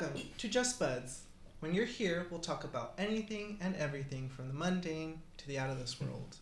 [0.00, 1.22] Welcome to Just Buds.
[1.58, 5.70] When you're here, we'll talk about anything and everything from the mundane to the out
[5.70, 6.36] of this world.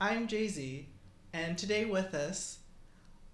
[0.00, 0.88] I'm Jay Z,
[1.34, 2.60] and today with us,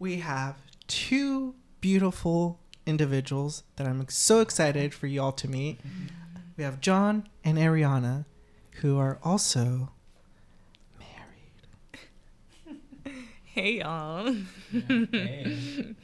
[0.00, 0.56] we have
[0.88, 5.78] two beautiful individuals that I'm so excited for you all to meet.
[6.56, 8.24] We have John and Ariana,
[8.80, 9.92] who are also
[10.98, 12.00] married.
[13.44, 14.34] Hey y'all.
[14.72, 15.94] Hey.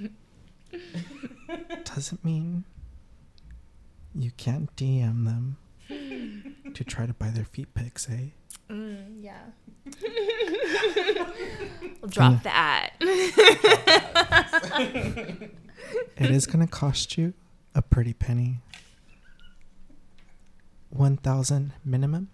[1.83, 2.63] Doesn't mean
[4.15, 5.57] you can't DM them
[6.75, 8.29] to try to buy their feet pics, eh?
[8.71, 9.43] Mm, yeah.
[12.01, 12.91] we'll drop that.
[16.17, 17.35] It is gonna cost you
[17.75, 18.61] a pretty penny.
[20.91, 22.29] One thousand minimum,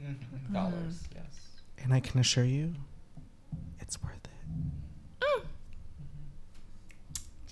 [0.00, 0.52] Mhm.
[0.52, 1.62] Dollars, yes.
[1.78, 2.74] and I can assure you,
[3.80, 5.46] it's worth it.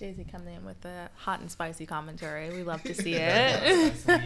[0.01, 2.49] Jay Z coming in with the hot and spicy commentary.
[2.49, 3.63] We love to see it.
[3.63, 4.19] we also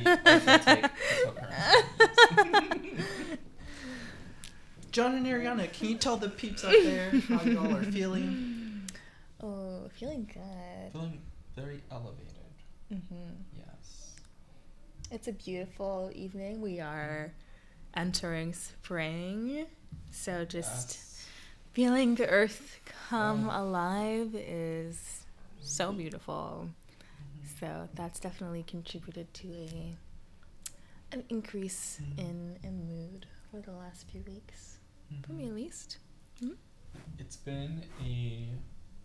[0.59, 3.03] take cryptocurrency.
[4.93, 8.83] John and Ariana, can you tell the peeps out there how y'all are feeling?
[9.43, 10.93] oh, feeling good.
[10.93, 11.21] Feeling
[11.57, 12.29] very elevated.
[12.93, 13.33] Mm-hmm.
[13.57, 14.13] Yes.
[15.11, 16.61] It's a beautiful evening.
[16.61, 17.33] We are
[17.97, 19.67] entering spring.
[20.13, 21.27] So just Yes.
[21.73, 23.63] feeling the earth come Oh.
[23.65, 25.24] alive is
[25.65, 26.69] so beautiful.
[27.61, 29.97] So that's definitely contributed to a
[31.13, 32.19] an increase Mhm.
[32.19, 34.79] in in mood for the last few weeks.
[35.23, 35.49] For me Mhm.
[35.49, 35.99] at least.
[37.19, 38.49] It's been a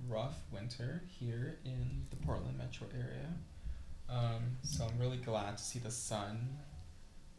[0.08, 3.34] rough winter here in the Portland metro area.
[4.08, 6.58] Um, so I'm really glad to see the sun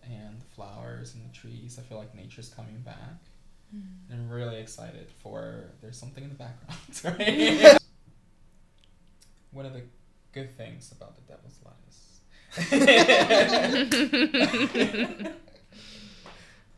[0.03, 1.79] and the flowers and the trees.
[1.79, 3.19] I feel like nature's coming back.
[3.73, 6.81] And I'm really excited for there's something in the background.
[6.93, 7.77] Sorry.
[9.53, 9.83] One of the
[10.33, 12.21] good things about the devil's lettuce.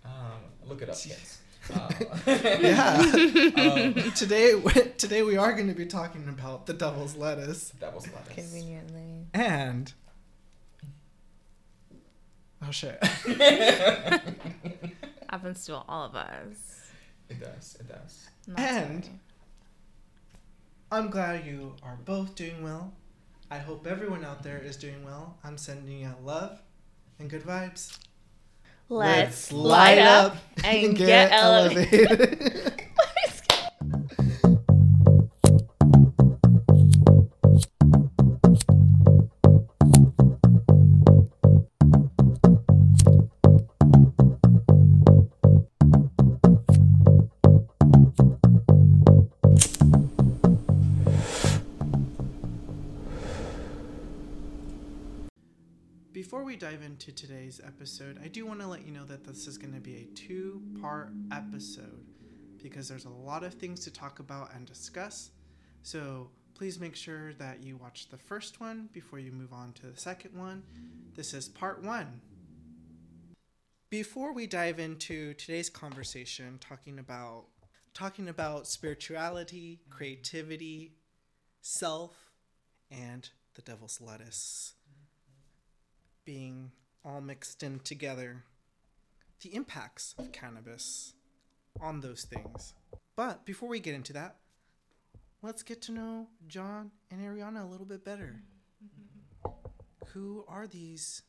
[0.04, 0.12] um,
[0.66, 1.38] look it up, kids.
[1.72, 1.88] Uh,
[2.26, 2.98] Yeah.
[3.56, 4.60] Um, today,
[4.98, 8.34] today we are going to be talking about the devil's lettuce devil's lettuce.
[8.34, 9.26] Conveniently.
[9.32, 9.92] and.
[12.66, 12.98] Oh shit.
[15.30, 16.90] Happens to all of us.
[17.28, 17.76] It does.
[17.80, 18.28] It does.
[18.48, 19.18] Not And- sorry.
[20.92, 22.92] I'm glad you are both doing well.
[23.50, 25.38] I hope everyone out there is doing well.
[25.42, 26.60] I'm sending out love
[27.18, 27.98] and good vibes.
[28.90, 32.10] let's light up and get elevated.
[32.10, 32.82] elevated.
[56.82, 59.74] dive into today's episode, I do want to let you know that this is going
[59.74, 62.04] to be a two part episode
[62.62, 65.30] because there's a lot of things to talk about and discuss.
[65.82, 69.86] So please make sure that you watch the first one before you move on to
[69.86, 70.62] the second one.
[71.14, 72.20] This is part one.
[73.90, 77.44] Before we dive into today's conversation, talking about
[77.94, 80.94] talking about spirituality, creativity,
[81.60, 82.32] self,
[82.90, 84.74] and the devil's lettuce
[86.24, 86.72] being
[87.04, 88.44] all mixed in together,
[89.42, 91.14] the impacts of cannabis
[91.80, 92.74] on those things.
[93.16, 94.36] But before we get into that,
[95.42, 98.42] let's get to know John and Ariana a little bit better.
[98.82, 99.50] Mm-hmm.
[100.12, 101.22] Who are these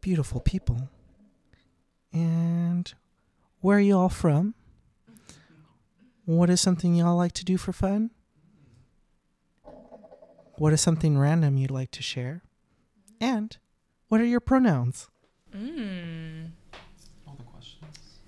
[0.00, 0.88] beautiful people?
[2.12, 2.92] And
[3.60, 4.54] where are you all from?
[6.24, 8.10] What is something y'all like to do for fun?
[10.56, 12.42] What is something random you'd like to share?
[13.20, 13.56] And
[14.12, 15.08] what are your pronouns?
[15.56, 16.50] Mm.
[17.26, 18.18] All the questions.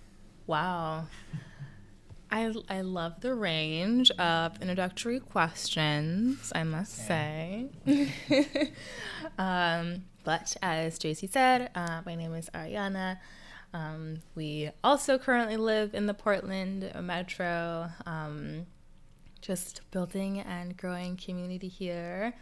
[0.47, 1.09] Wow.
[2.31, 7.67] I, I love the range of introductory questions, I must say.
[9.39, 13.19] um, but as JC said, uh, my name is Ariana.
[13.75, 18.65] Um, we also currently live in the Portland metro, um,
[19.45, 22.33] just building and growing community here,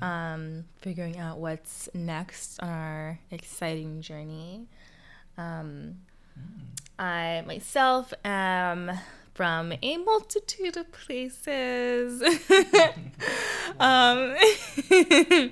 [0.00, 4.68] um, figuring out what's next on our exciting journey.
[5.36, 5.96] Um,
[6.96, 8.92] I myself am
[9.34, 12.22] from a multitude of places.
[13.80, 14.36] um,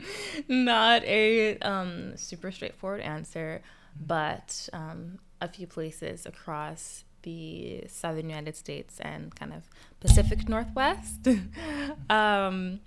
[0.49, 3.61] not a um, super straightforward answer,
[4.01, 9.69] but um, a few places across the southern United States and kind of
[10.03, 11.29] Pacific Northwest.
[12.11, 12.81] um,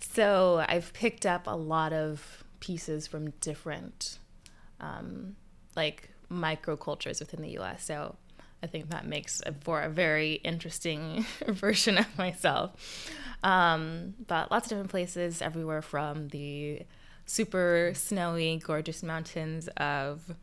[0.00, 4.18] so I've picked up a lot of pieces from different
[4.80, 5.36] um,
[5.74, 7.84] like microcultures within the US.
[7.84, 8.16] So
[8.62, 13.10] I think that makes for a very interesting version of myself.
[13.42, 16.82] Um, but lots of different places everywhere from the
[17.24, 20.34] super snowy, gorgeous mountains of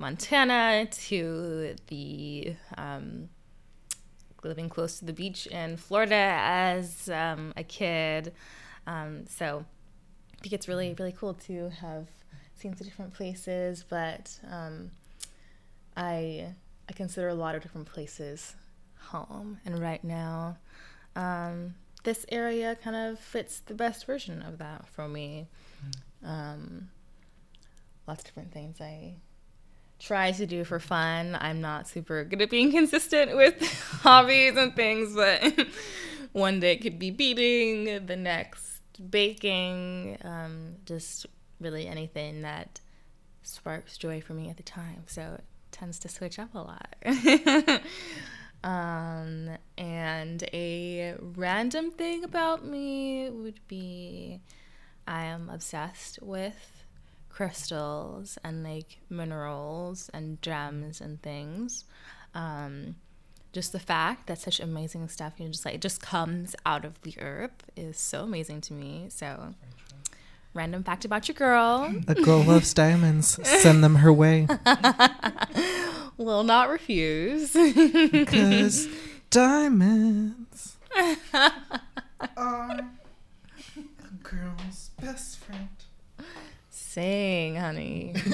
[0.00, 3.28] Montana to the um,
[4.42, 8.32] living close to the beach in Florida as um, a kid.
[8.86, 9.64] Um, so
[10.38, 12.08] I think it's really, really cool to have
[12.54, 14.90] seen some different places, but um,
[15.96, 16.54] I
[16.88, 18.54] I consider a lot of different places
[18.98, 20.58] home, and right now,
[21.16, 21.74] um,
[22.04, 25.46] this area kind of fits the best version of that for me.
[26.24, 26.88] Um,
[28.06, 29.14] lots of different things I
[30.02, 31.36] try to do for fun.
[31.40, 33.62] I'm not super good at being consistent with
[34.02, 35.68] hobbies and things, but
[36.32, 41.26] one day it could be beading, the next baking, um, just
[41.60, 42.80] really anything that
[43.42, 45.04] sparks joy for me at the time.
[45.06, 46.96] So it tends to switch up a lot.
[48.64, 54.40] um, and a random thing about me would be
[55.06, 56.81] I am obsessed with
[57.32, 61.84] crystals and like minerals and gems and things.
[62.34, 62.96] Um,
[63.52, 66.84] just the fact that such amazing stuff, you know, just like it just comes out
[66.84, 69.06] of the earth is so amazing to me.
[69.08, 69.54] So,
[70.54, 71.94] random fact about your girl.
[72.08, 73.38] A girl loves diamonds.
[73.46, 74.46] Send them her way.
[76.16, 77.52] Will not refuse.
[77.52, 78.88] Because
[79.30, 80.76] diamonds
[82.36, 82.80] are
[83.76, 85.68] a girl's best friend.
[86.92, 88.12] Sing, honey.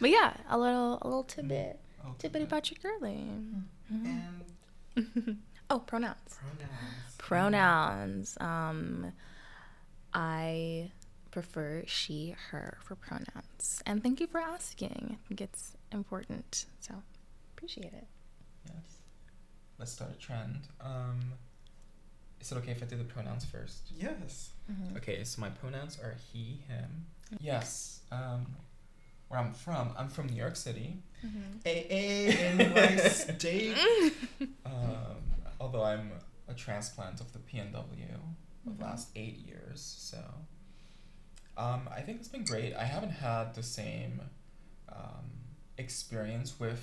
[0.00, 1.78] but yeah, a little a little tidbit.
[2.02, 3.28] Oh, Tidbit about your girlie.
[3.90, 4.44] And
[5.68, 6.38] Oh, pronouns.
[7.18, 7.18] pronouns.
[7.18, 8.38] Pronouns.
[8.40, 9.12] Um,
[10.14, 10.90] I
[11.30, 13.82] prefer she, her for pronouns.
[13.84, 15.18] And thank you for asking.
[15.22, 16.64] I think it's important.
[16.80, 16.94] So
[17.54, 18.06] appreciate it.
[18.66, 19.02] Yes.
[19.78, 20.68] Let's start a trend.
[20.80, 21.34] Um,
[22.42, 23.90] is it okay if I do the pronouns first?
[23.96, 24.50] Yes.
[24.96, 27.06] Okay, so my pronouns are he, him.
[27.40, 28.00] Yes.
[28.10, 28.46] Um,
[29.28, 30.98] where I'm from, I'm from New York City.
[31.64, 33.76] A-A-N-Y state.
[34.66, 35.22] Um,
[35.60, 36.10] although I'm
[36.48, 38.78] a transplant of the PNW of Mhm.
[38.78, 40.18] the last eight years, so
[41.56, 42.74] um, I think it's been great.
[42.74, 44.20] I haven't had the same
[44.88, 45.26] um,
[45.78, 46.82] experience with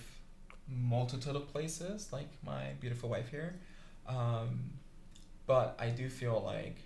[0.68, 3.60] multitude of places like my beautiful wife here,
[4.08, 4.72] um,
[5.50, 6.78] but I do feel like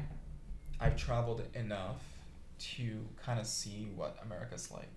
[0.79, 2.01] I've traveled enough
[2.75, 4.93] to kind of see what America's like.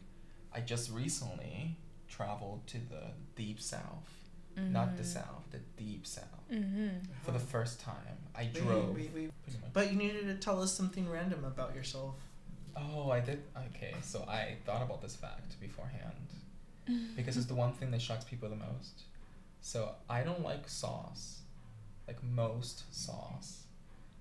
[0.54, 1.76] I just recently
[2.08, 3.02] traveled to the
[3.34, 4.16] deep south
[4.56, 6.24] not the south, the deep south.
[6.50, 6.88] Mm-hmm.
[7.22, 7.94] For the first time,
[8.34, 8.94] I Wait, drove.
[8.94, 9.30] wait, wait.
[9.72, 12.14] But you needed to tell us something random about yourself.
[12.76, 13.42] Oh, I did.
[13.74, 16.14] Okay, so I thought about this fact beforehand
[17.16, 19.02] because it's the one thing that shocks people the most.
[19.60, 21.40] So I don't like sauce,
[22.06, 23.64] like most sauce,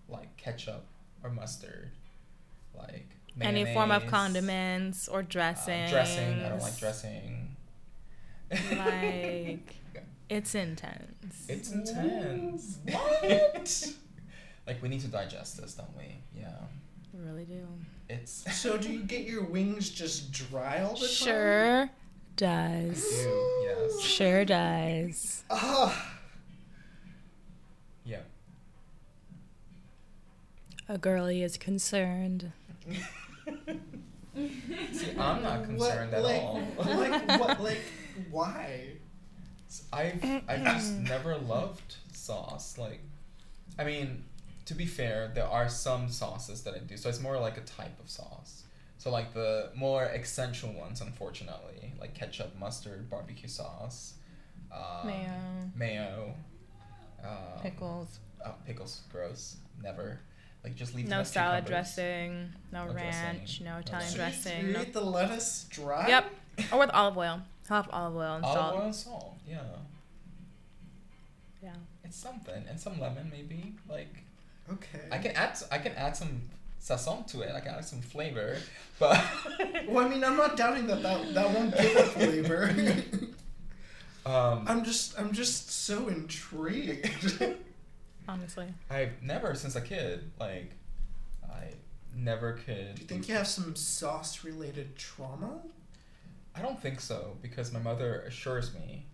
[0.07, 0.85] like ketchup
[1.23, 1.91] or mustard,
[2.77, 3.07] like
[3.41, 5.89] Any form of condiments or uh, dressing.
[5.89, 6.41] dressing.
[6.43, 7.55] I don't like dressing.
[8.51, 9.75] Like
[10.29, 11.45] it's intense.
[11.47, 12.79] It's intense.
[12.91, 13.93] What?
[14.67, 16.17] like we need to digest this, don't we?
[16.35, 16.49] Yeah.
[17.13, 17.67] We really do.
[18.09, 18.45] It's.
[18.55, 21.09] so do you get your wings just dry all the time?
[21.09, 21.89] Sure I
[22.35, 23.01] does.
[23.09, 23.63] do.
[23.63, 24.01] Yes.
[24.01, 25.43] Sure does.
[25.49, 26.11] Ah.
[28.03, 28.19] Yeah.
[30.87, 32.51] A girlie is concerned.
[34.91, 36.61] See, I'm not concerned what, at like, all.
[36.77, 37.63] like what?
[37.63, 37.81] Like
[38.29, 38.87] why?
[39.91, 42.77] I've I've just never loved sauce.
[42.77, 43.01] Like,
[43.79, 44.23] I mean,
[44.65, 46.97] to be fair, there are some sauces that I do.
[46.97, 48.63] So it's more like a type of sauce.
[48.97, 54.13] So like the more essential ones, unfortunately, like ketchup, mustard, barbecue sauce,
[54.71, 55.71] um, Mayo.
[55.75, 56.33] mayo,
[57.23, 58.19] um, Pickles.
[58.45, 59.57] Oh, pickles, gross.
[59.81, 60.19] Never.
[60.65, 61.07] Like just leave.
[61.07, 61.93] No enough salad cucumbers.
[61.95, 62.49] dressing.
[62.71, 63.59] No, No ranch.
[63.59, 64.61] dressing, No no Italian So dressing.
[64.61, 64.81] you- You No.
[64.81, 66.07] eat the lettuce dry?
[66.07, 66.25] Yep.
[66.71, 67.41] Or with olive oil.
[67.69, 68.65] I'll have olive oil and Olive salt.
[68.65, 69.37] Olive oil and salt.
[69.47, 69.57] Yeah,
[71.61, 71.73] Yeah.
[72.03, 73.75] it's something, and some lemon maybe.
[73.87, 74.23] Like
[74.71, 75.01] Okay.
[75.11, 76.41] I can add I can add some
[76.81, 77.53] sazon to it.
[77.53, 78.57] I can add some flavor,
[78.97, 79.23] but
[79.87, 82.75] Well, I mean, I'm not doubting that that, that won't give it flavor.
[84.25, 87.39] um, I'm just, I'm just so intrigued.
[88.27, 88.67] Honestly.
[88.89, 90.71] I've never since a kid like
[91.43, 91.73] I
[92.15, 92.95] never could.
[92.95, 95.61] Do you think you have some sauce-related trauma?
[96.55, 99.05] I don't think so because my mother assures me.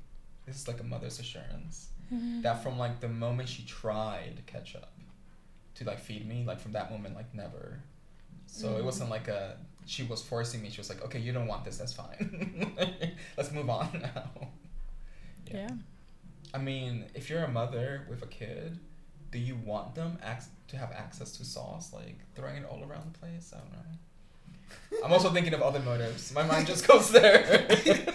[0.46, 2.42] This is like a mother's assurance mm-hmm.
[2.42, 4.92] that from like the moment she tried ketchup
[5.76, 7.80] to like feed me, like from that moment, like never.
[8.46, 8.86] So it mm.
[8.86, 10.70] wasn't like a she was forcing me.
[10.70, 11.78] She was like, "Okay, you don't want this.
[11.78, 12.74] That's fine.
[13.38, 14.50] Let's move on now."
[15.52, 15.70] Yeah.
[16.54, 18.78] I mean, if you're a mother with a kid,
[19.32, 23.14] do you want them ac- to have access to sauce, like throwing it all around
[23.14, 23.54] the place?
[23.56, 25.06] I don't know.
[25.06, 26.34] I'm also thinking of other motives.
[26.34, 27.68] My mind just goes there.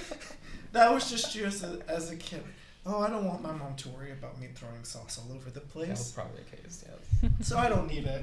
[0.73, 2.43] That was just you as a, as a kid.
[2.85, 5.61] Oh, I don't want my mom to worry about me throwing sauce all over the
[5.61, 6.85] that was place, probably the case.
[6.87, 7.49] Yes.
[7.49, 8.23] so I don't need it.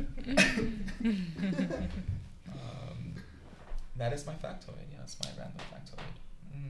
[2.47, 3.15] Um,
[3.97, 4.85] that is my factoid.
[4.91, 6.55] Yes, my random factoid.
[6.55, 6.69] Mm.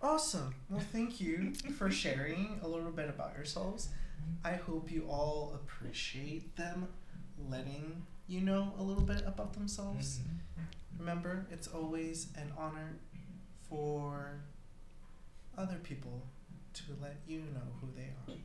[0.00, 0.54] Awesome.
[0.70, 3.88] Well, thank you for sharing a little bit about yourselves.
[4.44, 6.88] I hope you all appreciate them
[7.48, 10.18] letting you know a little bit about themselves.
[10.18, 10.98] Mhm.
[10.98, 12.98] Remember, it's always an honor
[13.68, 14.40] for
[15.56, 16.26] other people
[16.74, 18.36] to let you know who they are.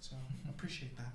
[0.00, 0.16] So,
[0.48, 1.12] appreciate that.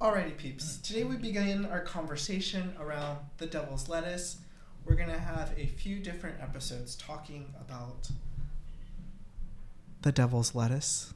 [0.00, 0.78] Alrighty, peeps.
[0.78, 4.38] Today we begin our conversation around the devil's lettuce.
[4.84, 8.08] We're going to have a few different episodes talking about
[10.02, 11.12] the devil's lettuce.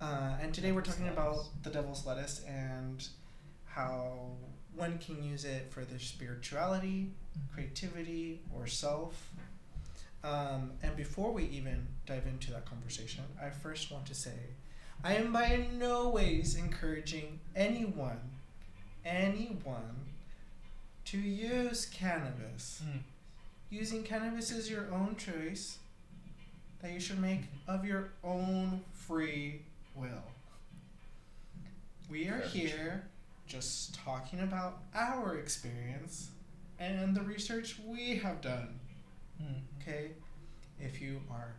[0.00, 3.08] Uh, and today we're talking about the devil's lettuce and
[3.66, 4.28] how
[4.76, 7.10] one can use it for their spirituality,
[7.52, 9.30] creativity, or self.
[10.22, 14.34] Um, and before we even dive into that conversation, I first want to say
[15.02, 18.20] I am by no ways encouraging anyone,
[19.04, 20.06] anyone,
[21.06, 22.82] to use cannabis.
[22.86, 23.00] Mm.
[23.70, 25.78] Using cannabis is your own choice
[26.82, 29.62] that you should make of your own free
[29.98, 30.22] will.
[32.08, 33.08] We are here
[33.46, 36.30] just talking about our experience
[36.78, 38.80] and the research we have done.
[39.42, 39.62] Mm.
[39.80, 40.12] Okay?
[40.78, 41.54] If you are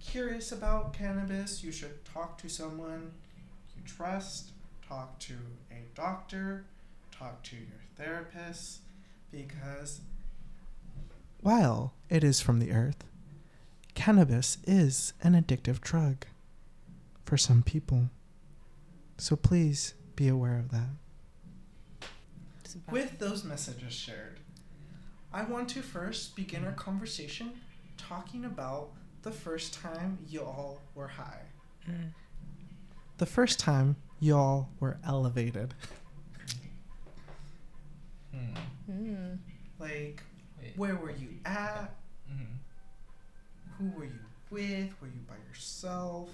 [0.00, 3.12] curious about cannabis, you should talk to someone
[3.76, 4.50] you trust,
[4.86, 5.34] talk to
[5.70, 6.64] a doctor,
[7.10, 8.80] talk to your therapist,
[9.30, 10.00] because
[11.40, 13.04] while it is from the earth,
[13.94, 16.26] cannabis is an addictive drug
[17.26, 18.08] for some people.
[19.18, 22.08] So please be aware of that.
[22.90, 24.38] With those messages shared,
[25.32, 27.52] I want to first begin our conversation
[27.96, 28.90] talking about
[29.22, 31.42] the first time y'all were high.
[31.88, 32.12] Mm.
[33.18, 35.74] The first time y'all were elevated.
[38.34, 38.56] Mm.
[38.90, 39.38] Mm.
[39.80, 40.22] Like,
[40.60, 40.76] Wait.
[40.76, 41.94] where were you at?
[42.30, 42.58] Mhm.
[43.78, 45.00] Who were you with?
[45.00, 46.30] Were you by yourself?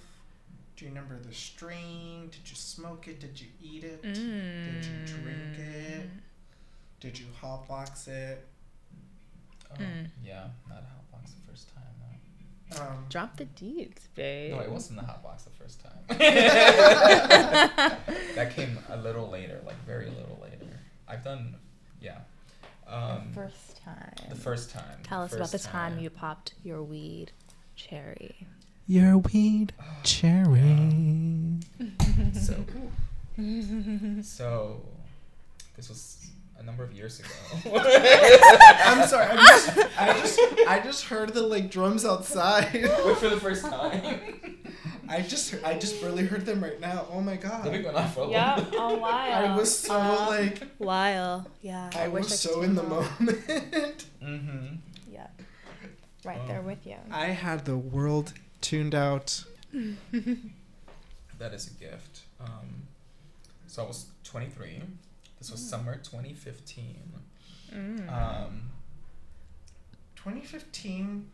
[0.82, 2.28] Do you remember the strain?
[2.32, 3.20] Did you smoke it?
[3.20, 4.02] Did you eat it?
[4.02, 6.10] Did you drink it?
[6.98, 8.44] Did you hotbox it?
[9.70, 10.08] Oh, Mm.
[10.24, 11.84] yeah, not a hot the first time.
[12.72, 12.82] No.
[12.82, 14.54] Um, Drop the deeds, babe.
[14.56, 15.92] No, it wasn't the hotbox the first time.
[18.34, 20.80] that came a little later, like very little later.
[21.06, 21.54] I've done,
[22.00, 22.22] yeah.
[22.88, 24.14] Um, the first time.
[24.30, 24.98] the first time.
[25.04, 27.30] Tell us about the first time you popped your weed
[27.76, 28.48] cherry.
[28.92, 31.58] Your weed Oh, cherry.
[32.34, 34.22] So, cool.
[34.22, 34.82] so
[35.76, 36.26] this was
[36.58, 37.30] a number of years ago.
[37.74, 39.28] I'm sorry.
[39.30, 42.72] I just, I just, I just heard the like drums outside.
[42.74, 44.58] Wait for the first time.
[45.08, 47.06] I just, I just barely heard them right now.
[47.10, 47.40] Oh my They've
[47.72, 47.82] been god.
[47.84, 49.32] going on for a Yeah, long a while.
[49.52, 51.46] I was so Um, like, While.
[51.62, 51.90] Yeah.
[51.94, 52.88] I wish was could so do in the that.
[52.88, 54.06] moment.
[54.22, 54.66] Mm-hmm.
[55.10, 55.26] Yeah.
[56.24, 56.46] Right Oh.
[56.48, 56.96] there with you.
[57.10, 59.44] I had the world tuned out.
[61.38, 62.20] That is a gift.
[62.40, 62.86] Um,
[63.66, 64.80] so I was 23.
[65.40, 66.94] This was summer 2015.
[67.74, 68.08] Mm.
[68.08, 68.70] Um,
[70.14, 71.26] 2015,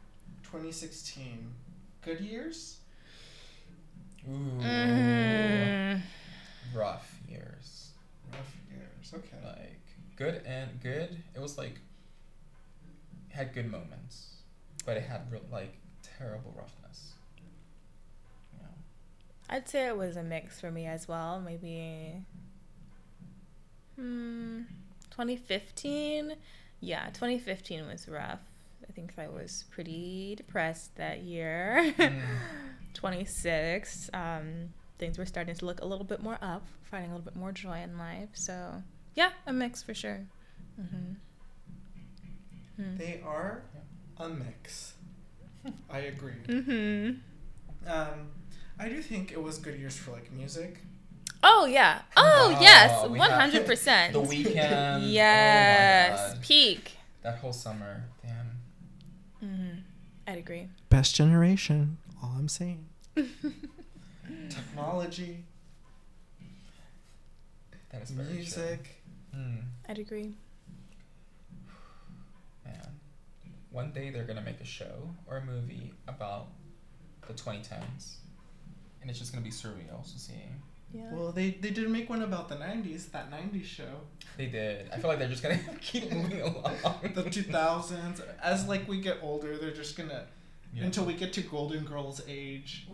[0.45, 1.53] 2016,
[2.03, 2.79] good years.
[4.27, 4.33] ooh,
[4.63, 6.01] Mm.
[6.75, 7.91] rough years.
[8.33, 9.13] Rough years.
[9.13, 9.45] Okay.
[9.45, 9.81] Like
[10.17, 11.23] good and good.
[11.35, 11.79] It was like
[13.29, 14.37] had good moments,
[14.87, 16.78] but it had real, like terrible roughness.
[19.49, 21.41] I'd say it was a mix for me as well.
[21.41, 22.25] Maybe.
[23.97, 24.63] Hmm.
[25.11, 26.35] 2015.
[26.81, 28.41] Yeah, 2015 was rough.
[28.89, 31.93] I think I was pretty depressed that year.
[31.99, 32.21] Mm.
[32.95, 34.11] 26.
[34.15, 37.37] Um, things were starting to look a little bit more up, finding a little bit
[37.37, 38.31] more joy in life.
[38.33, 38.83] So,
[39.15, 40.21] yeah, a mix for sure.
[40.81, 41.13] Mm-hmm.
[42.83, 42.97] Hmm.
[42.97, 43.63] They are
[44.19, 44.95] a mix.
[45.91, 46.35] I agree.
[46.47, 47.91] Mm-hmm.
[47.91, 48.29] Um,
[48.81, 50.79] I do think it was good years for like music.
[51.43, 52.03] Oh yeah.
[52.17, 53.09] Oh Oh, yes.
[53.09, 54.13] we One have hundred percent.
[54.13, 55.01] The Weeknd.
[55.11, 56.35] Yes.
[56.35, 56.39] Oh.
[56.43, 56.93] Peak.
[57.23, 58.05] That whole summer.
[58.23, 58.51] Damn.
[59.49, 59.79] Mm-hmm.
[60.27, 60.69] I'd agree.
[60.91, 61.99] Best generation.
[62.23, 62.87] All I'm saying.
[64.51, 65.45] Technology,
[67.93, 69.03] That is very music.
[69.33, 69.41] True.
[69.41, 69.57] Hmm.
[69.89, 70.35] I'd agree.
[72.65, 72.89] Man,
[73.71, 76.49] one day they're gonna make a show or a movie about
[77.27, 78.17] the 2010s,
[79.09, 80.35] and it's just gonna be surreal to see.
[80.93, 81.11] Yeah.
[81.15, 84.01] Well, they, they did make one about the 90s, that 90s show.
[84.37, 84.91] They did.
[84.93, 86.75] I feel like they're just gonna keep moving along.
[87.15, 88.21] The 2000s.
[88.43, 90.27] As like we get older, they're just gonna
[90.75, 90.85] Yeah.
[90.85, 92.87] until we get to Golden Girls age.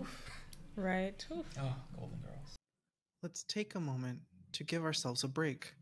[0.77, 1.27] right.
[1.33, 1.47] Oof.
[1.61, 2.57] Oh, Golden Girls.
[3.25, 4.21] Let's take a moment
[4.53, 5.75] to give ourselves a break.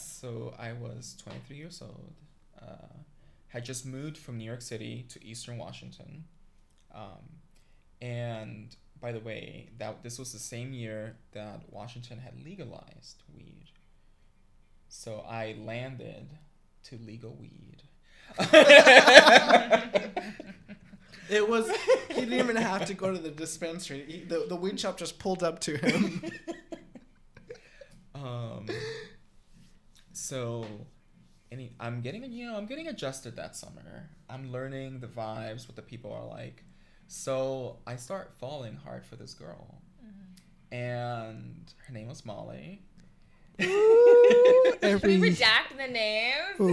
[0.00, 2.14] Yes, so I was 23 years old.
[2.60, 2.86] Uh,
[3.48, 6.24] had just moved from New York City to Eastern Washington.
[6.94, 7.40] Um,
[8.00, 13.66] and by the way, that this was the same year that Washington had legalized weed.
[14.88, 16.28] So I landed
[16.84, 17.82] to legal weed.
[21.30, 21.70] It was
[22.08, 24.04] he didn't even have to go to the dispensary.
[24.06, 26.22] He, the the weed shop just pulled up to him.
[28.16, 28.66] um,
[30.30, 30.64] so,
[31.50, 34.08] any, I'm getting you know I'm getting adjusted that summer.
[34.28, 36.62] I'm learning the vibes, what the people are like.
[37.08, 39.82] So I start falling hard for this girl,
[40.70, 42.82] and her name was Molly.
[43.60, 46.60] Should we redact the names?
[46.60, 46.66] um,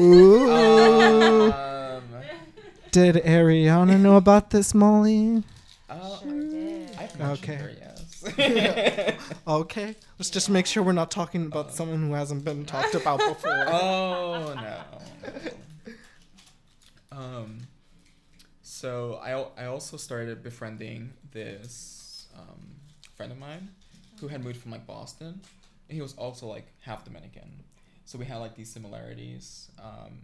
[2.92, 5.44] Did Ariana know about this, Molly?
[5.90, 6.92] uh, Sure did.
[6.98, 7.56] I've mentioned Okay.
[7.56, 7.97] her, yes.
[9.48, 13.20] Okay, let's just make sure we're not talking about someone who hasn't been talked about
[13.20, 13.52] before.
[13.68, 15.94] oh no.
[17.12, 17.60] Um,
[18.62, 22.76] so I I also started befriending this um,
[23.16, 23.70] friend of mine
[24.20, 25.42] who had moved from like Boston.
[25.88, 27.64] He was also like half Dominican,
[28.06, 29.72] so we had like these similarities.
[29.82, 30.20] Um,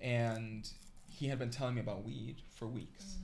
[0.00, 0.68] and
[1.10, 3.16] he had been telling me about weed for weeks,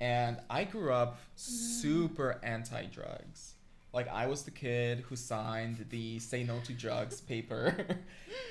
[0.00, 3.54] and I grew up super anti drugs.
[3.92, 7.74] Like I was the kid who signed the "Say No to Drugs" paper.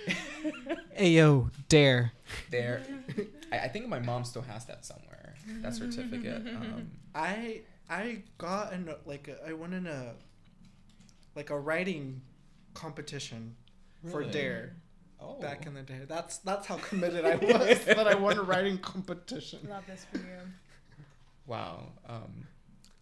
[0.99, 2.13] Ayo, dare.
[2.49, 2.81] Dare.
[3.51, 5.35] I, I think my mom still has that somewhere.
[5.61, 6.47] That certificate.
[6.47, 10.13] Um, I I got in a, like a, I won in a
[11.35, 12.21] like a writing
[12.73, 13.55] competition
[14.09, 14.75] for Dare
[15.19, 16.01] oh, back in the day.
[16.07, 19.59] That's that's how committed I was that I won a writing competition.
[19.69, 20.23] Love this for you.
[21.45, 21.91] Wow.
[22.07, 22.47] Um,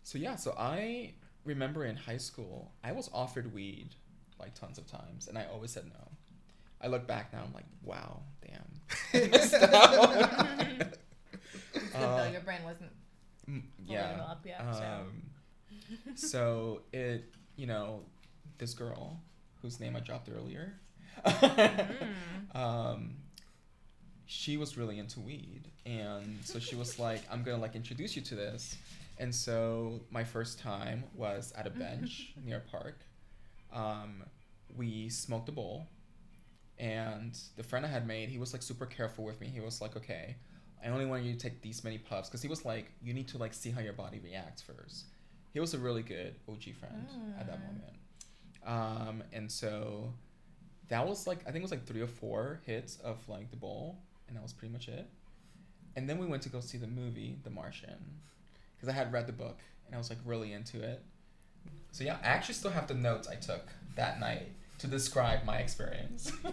[0.03, 1.13] so yeah, so I
[1.45, 3.89] remember in high school, I was offered weed
[4.39, 6.11] like tons of times, and I always said no.
[6.81, 10.15] I look back now, I'm like, wow, damn, I missed out.
[11.73, 12.29] It's good Uh.
[12.31, 12.91] Your brain wasn't.
[13.49, 14.11] Mm, yeah.
[14.11, 14.83] developed yet, so.
[14.83, 15.23] Um,
[16.15, 17.25] so it,
[17.55, 18.01] you know,
[18.57, 19.19] this girl
[19.61, 20.73] whose name I dropped earlier,
[21.25, 22.55] Mm.
[22.55, 23.15] um,
[24.33, 28.21] she was really into weed, and so she was like, "I'm gonna like introduce you
[28.23, 28.75] to this."
[29.19, 32.97] And so my first time was at a bench near a park.
[33.71, 34.23] Um,
[34.75, 35.87] we smoked a bowl,
[36.79, 39.47] and the friend I had made, he was like super careful with me.
[39.47, 40.35] He was like, "Okay,
[40.83, 43.27] I only want you to take these many puffs," because he was like, "You need
[43.29, 45.05] to like see how your body reacts first.
[45.53, 47.07] He was a really good OG friend
[47.39, 47.67] at that Mm.
[47.67, 47.95] moment.
[48.65, 50.11] Um, and so
[50.87, 53.57] that was like I think it was like three or four hits of like the
[53.57, 55.07] bowl, and that was pretty much it.
[55.95, 58.19] And then we went to go see the movie The Martian,
[58.75, 61.03] because I had read the book and I was like really into it.
[61.91, 64.47] So yeah, I actually still have the notes I took that night
[64.79, 66.31] to describe my experience.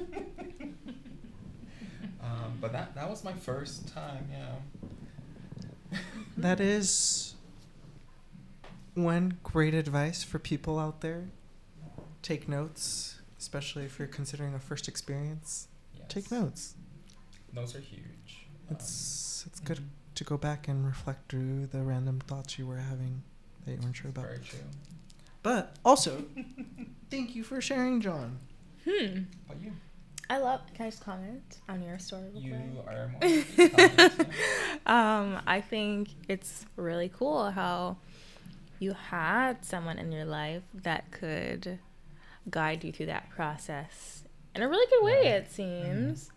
[2.23, 5.99] um, but that that was my first time, yeah.
[6.37, 7.35] That is
[8.95, 11.29] one great advice for people out there.
[12.23, 15.69] Take notes, especially if you're considering a first experience.
[16.09, 16.75] Take notes.
[17.53, 18.47] Notes are huge.
[18.69, 19.81] Um, It's it's good
[20.15, 23.23] to go back and reflect through the random thoughts you were having
[23.65, 24.25] that you weren't sure about.
[24.27, 24.61] very true.
[25.43, 26.25] But also,
[27.11, 28.39] thank you for sharing, John.
[28.85, 29.21] Hmm.
[29.49, 29.73] But you,
[30.29, 30.61] I love.
[30.75, 32.31] Can I just comment on your story?
[32.35, 32.95] Real You quick?
[32.97, 34.29] are more than free to comment,
[34.87, 35.19] yeah.
[35.21, 37.97] um, I think it's really cool how
[38.79, 41.79] you had someone in your life that could
[42.51, 45.21] guide you through that process in a really good way.
[45.25, 45.37] Yeah.
[45.37, 46.31] It seems,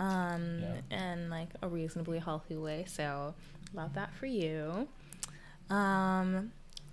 [0.00, 0.80] um, Yeah.
[0.90, 2.84] and like a reasonably healthy way.
[2.88, 3.34] So,
[3.74, 4.88] love that for you.
[5.68, 6.52] Um,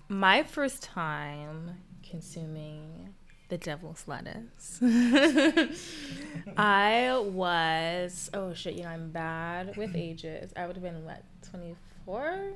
[0.10, 3.14] my first time consuming
[3.50, 4.80] the devil's lettuce.
[6.58, 10.52] I was, oh shit, you know, I'm bad with ages.
[10.56, 12.54] I would have been, what, 24?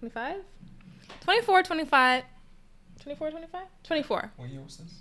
[0.00, 0.36] 25?
[1.20, 2.22] 24, 25.
[3.00, 3.60] 24, 25?
[3.82, 4.32] 24.
[4.36, 4.94] What year was this?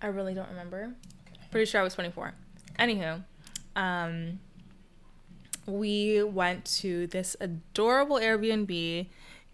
[0.00, 0.92] I really don't remember.
[1.28, 1.40] Okay.
[1.50, 2.32] Pretty sure I was 24.
[2.78, 3.22] Anywho,
[3.76, 4.40] um,
[5.66, 9.06] we went to this adorable Airbnb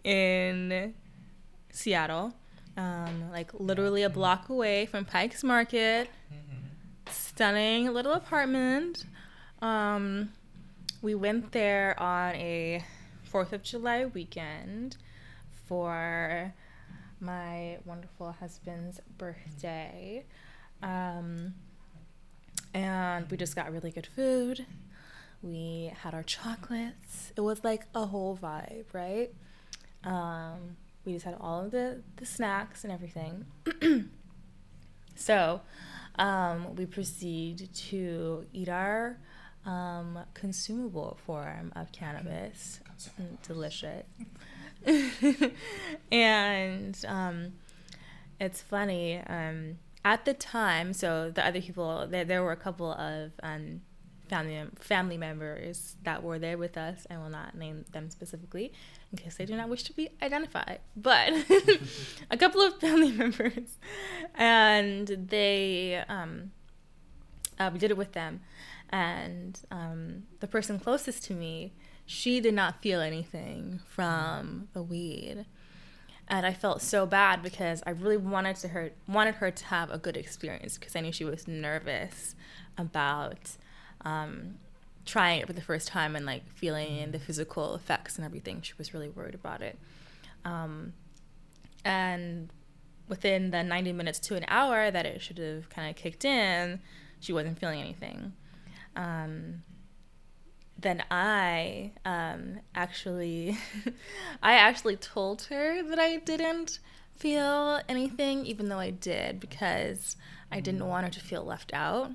[0.05, 0.95] in
[1.71, 2.35] Seattle,
[2.77, 6.09] um, like literally a block away from Pike's Market.
[7.11, 9.05] Stunning little apartment.
[9.63, 10.31] Um,
[11.03, 12.85] we went there on a
[13.23, 14.97] Fourth of July weekend
[15.67, 16.55] for
[17.21, 20.25] my wonderful husband's birthday.
[20.83, 21.55] Um,
[22.79, 24.65] and we just got really good food.
[25.43, 27.33] We had our chocolates.
[27.37, 29.33] It was like a whole vibe, right?
[30.05, 33.47] Um, we just had all of the, the snacks and everything.
[35.17, 35.61] so
[36.21, 39.19] um, we proceed to eat our
[39.67, 42.81] um, consumable form of cannabis.
[43.21, 44.07] Mm, delicious.
[46.13, 47.53] and um,
[48.39, 49.19] it's funny.
[49.27, 53.83] Um, at the time, so the other people, there, there were a couple of um,
[54.29, 57.07] family family members that were there with us.
[57.11, 58.73] I will not name them specifically
[59.11, 60.81] in case they do not wish to be identified.
[60.97, 61.33] But
[62.31, 63.79] a couple of family members,
[64.35, 66.53] and they um,
[67.59, 68.41] uh, we did it with them,
[68.91, 71.73] and um, the person closest to me,
[72.07, 75.47] she did not feel anything from the weed
[76.29, 79.91] and I felt so bad because I really wanted to her wanted her to have
[79.91, 82.35] a good experience because I knew she was nervous
[82.77, 83.57] about
[84.03, 84.57] um,
[85.07, 88.61] trying it for the first time and like feeling the physical effects and everything.
[88.63, 89.79] She was really worried about it,
[90.45, 90.93] um,
[91.85, 92.51] and
[93.09, 96.81] within the ninety minutes to an hour that it should have kind of kicked in,
[97.21, 98.35] she wasn't feeling anything.
[98.97, 99.63] Um,
[100.79, 103.59] then I um, actually,
[104.43, 106.79] I actually told her that I didn't
[107.17, 110.17] feel anything, even though I did, because
[110.53, 112.13] I didn't want her to feel left out.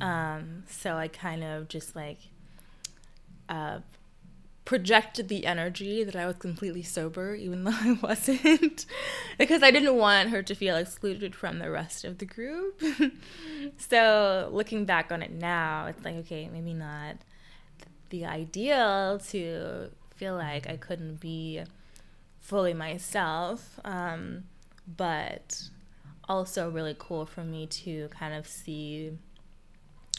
[0.00, 2.18] Um, so I kind of just like
[3.48, 3.78] uh,
[4.66, 8.84] projected the energy that I was completely sober, even though I wasn't,
[9.38, 12.82] because I didn't want her to feel excluded from the rest of the group.
[13.78, 17.16] so looking back on it now, it's like, okay, maybe not
[18.10, 21.62] the ideal to feel like I couldn't be
[22.40, 24.44] fully myself, um,
[24.96, 25.68] but
[26.28, 29.12] also really cool for me to kind of see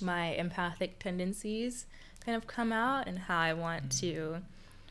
[0.02, 1.86] my empathic tendencies
[2.24, 4.38] kind of come out and how I want to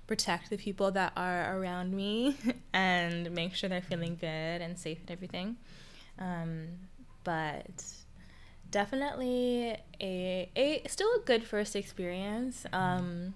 [0.07, 2.37] protect the people that are around me
[2.73, 4.27] and make sure they're feeling good
[4.63, 5.57] and safe and everything.
[6.19, 6.69] Um,
[7.25, 7.85] but
[8.71, 13.35] definitely a, a still a good first experience um,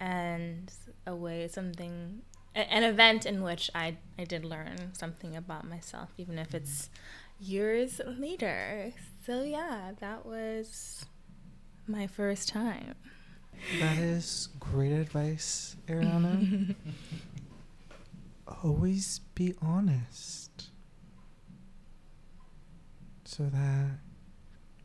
[0.00, 0.72] and
[1.06, 2.22] a way something
[2.54, 6.90] a- an event in which I, I did learn something about myself even if it's
[7.40, 8.92] years later
[9.24, 11.04] so yeah that was
[11.86, 12.94] my first time
[13.78, 16.74] That is great advice, Ariana.
[18.64, 20.43] Always be honest.
[23.36, 23.98] So that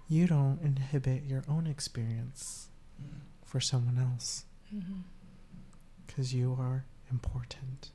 [0.07, 2.69] you don't inhibit your own experience
[3.45, 4.45] for someone else.
[4.75, 5.01] Mm-hmm.
[6.07, 7.91] Because you are important.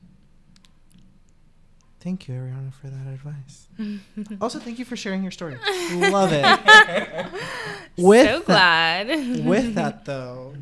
[1.99, 3.67] Thank you, Ariana, for that advice.
[4.41, 5.57] Also, thank you for sharing your story.
[5.91, 6.45] Love it.
[7.97, 10.55] With so that- glad With that though,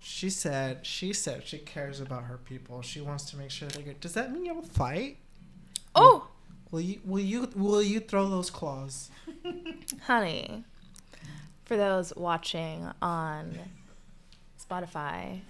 [0.00, 2.82] she said she said she cares about her people.
[2.82, 4.00] She wants to make sure they're good.
[4.00, 5.18] Does that mean you'll fight?
[5.94, 6.26] oh
[6.70, 9.10] Will you will you will you throw those claws?
[10.02, 10.64] honey
[11.64, 13.58] for those watching on
[14.58, 15.40] spotify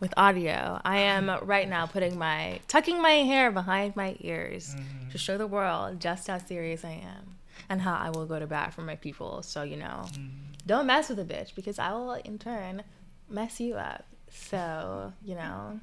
[0.00, 5.10] with audio i am right now putting my tucking my hair behind my ears Mhm.
[5.12, 7.36] to show the world just how serious i am
[7.68, 10.30] and how i will go to bat for my people so you know Mhm.
[10.66, 12.82] don't mess with a bitch because i will in turn
[13.28, 15.80] mess you up so you know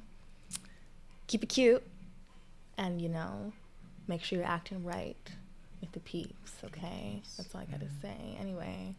[1.28, 1.82] keep it cute
[2.76, 3.52] and you know
[4.06, 5.16] make sure you're acting right
[5.80, 6.52] with the peeps.
[6.64, 8.36] Okay, that's all I gotta say.
[8.40, 8.94] Anyway,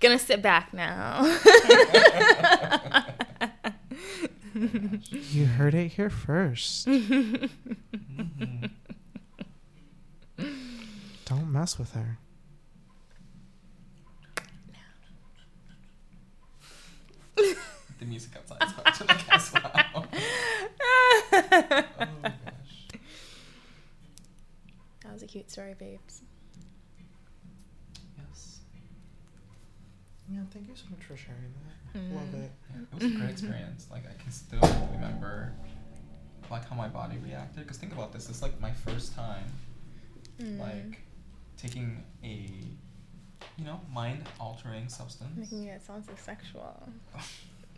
[0.00, 1.22] gonna sit back now.
[5.10, 6.86] You heard it here first.
[7.96, 8.70] Mhm.
[11.24, 12.18] Don't mess with her.
[17.36, 20.06] the music outside is hard to make as well.
[21.32, 21.84] Oh gosh.
[21.98, 22.32] That was
[25.24, 26.22] a cute story, babes.
[28.18, 28.60] Yes.
[30.30, 31.52] Yeah, thank you so much for sharing
[31.92, 32.14] that.
[32.14, 32.44] Love Mm.
[32.44, 32.52] it.
[32.70, 33.86] Yeah, it was a great experience.
[33.90, 34.60] Like I can still
[34.92, 35.52] remember
[36.50, 37.66] like how my body reacted.
[37.66, 38.28] Cause think about this.
[38.28, 39.46] It's like my first time
[40.38, 40.58] Mm.
[40.58, 41.00] like
[41.56, 42.50] taking a
[43.56, 45.36] you know mind altering substance.
[45.36, 46.82] Making it sound so sexual.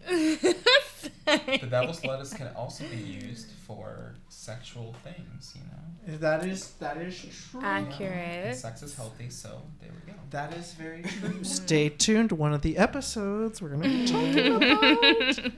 [1.27, 5.55] the devil's lettuce can also be used for sexual things.
[5.57, 6.19] You know.
[6.19, 7.19] That is that is
[7.51, 7.61] true.
[7.63, 8.47] Accurate.
[8.47, 10.19] And sex is healthy, so there we go.
[10.31, 11.43] That is very true.
[11.43, 12.33] Stay tuned.
[12.33, 15.53] One of the episodes we're gonna be talking about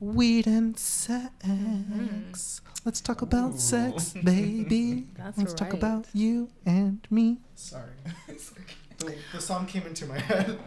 [0.00, 2.62] weed and sex.
[2.84, 3.58] Let's talk about Ooh.
[3.58, 5.06] sex, baby.
[5.14, 7.38] That's Let's talk about you and me.
[7.54, 7.90] Sorry,
[8.96, 10.58] the, the song came into my head.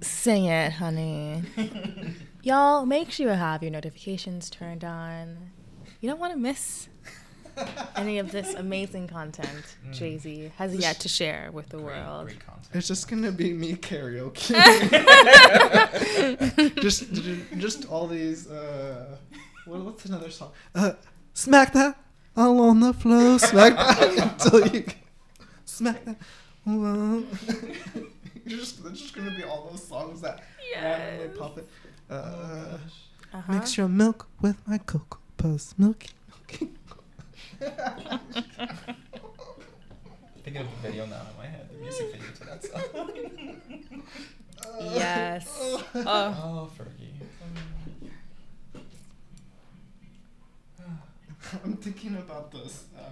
[0.00, 1.42] Sing it, honey.
[2.42, 5.50] Y'all, make sure you have your notifications turned on.
[6.00, 6.88] You don't want to miss
[7.96, 9.48] any of this amazing content
[9.86, 9.92] Mm.
[9.94, 12.26] Jay Z has yet to share with the Great, world.
[12.26, 12.38] great.
[12.74, 14.52] It's just gonna be me karaoke.
[16.82, 17.12] just,
[17.58, 18.48] just all these.
[18.50, 19.16] Uh,
[19.66, 20.50] what, what's another song?
[20.74, 20.92] Uh,
[21.32, 21.96] smack that
[22.36, 23.38] all on the floor.
[23.38, 24.84] Smack that until you
[25.64, 26.16] smack that.
[28.48, 28.50] Whoa.
[28.50, 30.40] You're just, it's just gonna be all those songs that
[30.74, 31.36] randomly Yes.
[31.38, 31.68] pop it.
[32.10, 32.78] Oh, Uh,
[33.32, 33.52] Uh-huh.
[33.52, 36.70] Mix your milk with my cocoa puffs, milky, milky.
[40.44, 44.02] Thinking of the video now in my head, the music video to that song.
[44.80, 45.46] Yes.
[45.56, 45.84] Oh.
[46.06, 47.12] oh, Fergie.
[51.64, 52.84] I'm thinking about this.
[52.96, 53.02] Uh,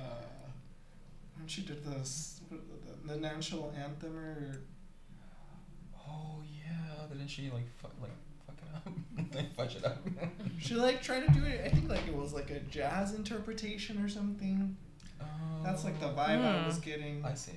[1.36, 2.60] when she did this, what,
[3.06, 4.60] the, the national anthem, or
[6.12, 8.10] Oh yeah, didn't she like fuck like
[8.46, 9.98] fuck it up, like fudge it up?
[10.60, 11.62] she like tried to do it.
[11.64, 14.76] I think like it was like a jazz interpretation or something.
[15.62, 16.82] That's like the vibe I was Hmm.
[16.82, 17.24] getting.
[17.24, 17.52] I see.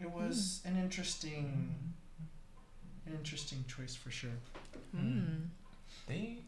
[0.00, 1.94] It was an interesting,
[3.06, 4.30] an interesting choice for sure.
[4.96, 5.48] Mm.
[6.06, 6.38] They,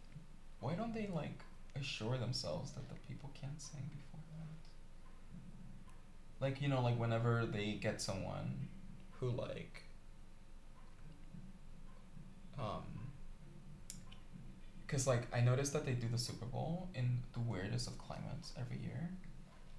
[0.60, 1.40] why don't they like
[1.78, 4.48] assure themselves that the people can't sing beforehand?
[6.40, 8.68] Like you know, like whenever they get someone
[9.20, 9.82] who like,
[12.58, 12.82] um,
[14.86, 18.52] cause like I noticed that they do the Super Bowl in the weirdest of climates
[18.58, 19.10] every year.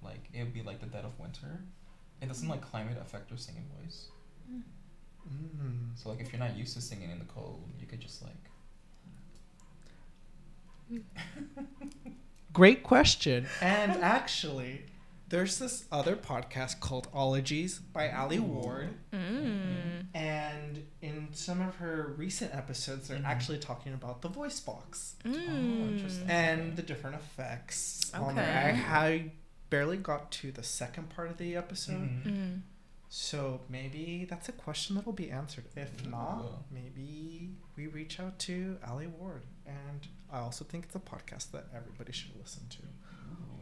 [0.02, 1.60] Like it would be like the dead of winter.
[2.20, 4.08] It doesn't like climate affect your singing voice.
[4.50, 4.62] Mm.
[5.94, 8.32] So like if you're not used to singing in the cold, you could just like.
[12.52, 13.46] Great question.
[13.60, 14.82] And actually,
[15.30, 18.90] there's this other podcast called Ologies by Alie Ward.
[19.12, 20.06] Mm.
[20.14, 23.24] And in some of her recent episodes, they're Mhm.
[23.24, 25.92] actually talking about the voice box Mm.
[25.92, 26.28] interesting.
[26.30, 28.70] and the different effects on there.
[28.72, 28.82] Okay.
[28.84, 29.32] I, I
[29.70, 32.08] barely got to the second part of the episode.
[32.08, 32.24] Mhm.
[32.24, 32.60] Mm.
[33.08, 35.64] So maybe that's a question that'll be answered.
[35.76, 39.42] If not, maybe we reach out to Alie Ward.
[39.66, 42.82] And I also think it's a podcast that everybody should listen to.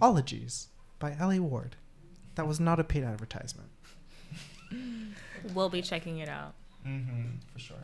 [0.01, 1.77] Ologies by Alie Ward.
[2.35, 3.69] That was not a paid advertisement.
[5.55, 6.55] We'll be checking it out.
[6.87, 7.77] Mm-hmm, for sure.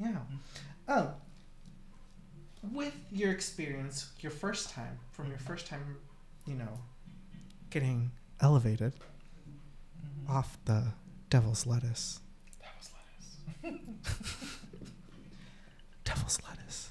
[0.00, 0.16] Yeah.
[0.88, 1.12] Oh.
[2.72, 5.98] With your experience, your first time, from your first time,
[6.46, 6.80] you know,
[7.70, 10.32] getting elevated Mm-hmm.
[10.36, 10.92] off the
[11.28, 12.20] devil's lettuce.
[12.62, 12.90] That was
[13.62, 13.80] lettuce.
[16.04, 16.88] Devil's lettuce.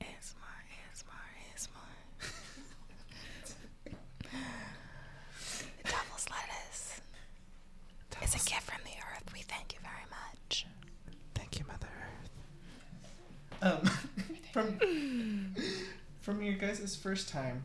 [0.00, 0.56] ASMR,
[0.92, 1.92] ASMR, ASMR.
[5.82, 7.00] the devil's lettuce
[8.22, 9.32] is a gift from the earth.
[9.32, 10.66] We thank you very much.
[11.34, 12.30] Thank you, Mother Earth.
[13.62, 13.90] Um,
[14.52, 15.54] from
[16.22, 17.64] from your guys' first time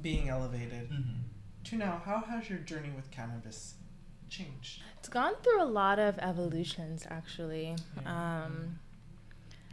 [0.00, 1.22] being elevated Mm-hmm.
[1.64, 3.74] to now, how has your journey with cannabis
[4.28, 4.82] changed?
[4.98, 7.74] It's gone through a lot of evolutions, actually.
[8.02, 8.44] Yeah.
[8.44, 8.78] Um,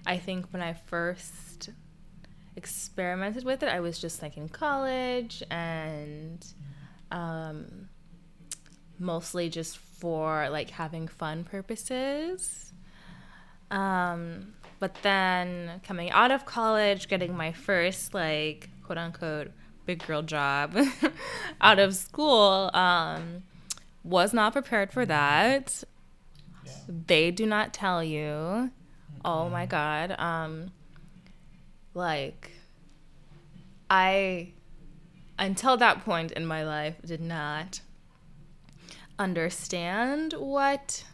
[0.08, 1.70] I think when I first
[2.56, 6.46] experimented with it, I was just like in college and
[7.12, 7.90] um,
[9.00, 12.72] mostly just for like having fun purposes.
[13.72, 19.52] Um, but then coming out of college, getting my first like quote unquote
[19.86, 20.78] big girl job
[21.62, 22.70] out of school.
[22.74, 23.44] Um,
[24.04, 25.86] was not prepared for that.
[26.66, 26.72] Yeah.
[27.08, 28.72] They do not tell you.
[29.24, 30.20] Oh my god.
[30.20, 30.74] Um,
[31.94, 32.52] like,
[33.90, 34.52] I,
[35.40, 37.80] until that point in my life, did not
[39.18, 41.06] understand what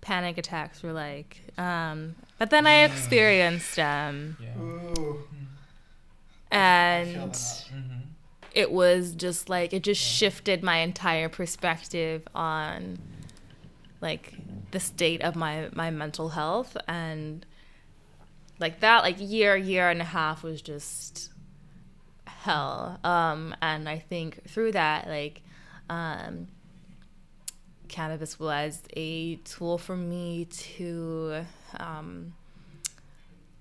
[0.00, 1.40] panic attacks were like.
[1.58, 4.54] Um, but then I experienced them, Yeah.
[6.50, 8.00] And Mm-hmm.
[8.54, 12.98] it was just like it just shifted my entire perspective on
[14.00, 14.32] like
[14.70, 16.76] the state of my my mental health.
[16.86, 17.44] And
[18.58, 21.30] like that like year year and a half was just
[22.26, 22.98] hell.
[23.04, 25.42] Um and i think through that like
[25.90, 26.48] um
[27.88, 31.44] cannabis was a tool for me to
[31.78, 32.34] um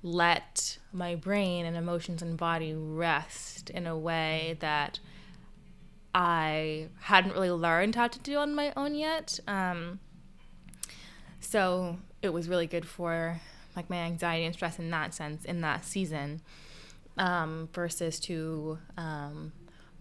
[0.04, 5.00] let my brain and emotions and body rest in a way that
[6.14, 9.40] I hadn't really learned how to do on my own yet.
[9.48, 10.00] Um,
[11.40, 13.40] so it was really good for
[13.76, 16.42] like my anxiety and stress in that sense in that season
[17.18, 19.52] um, versus to um,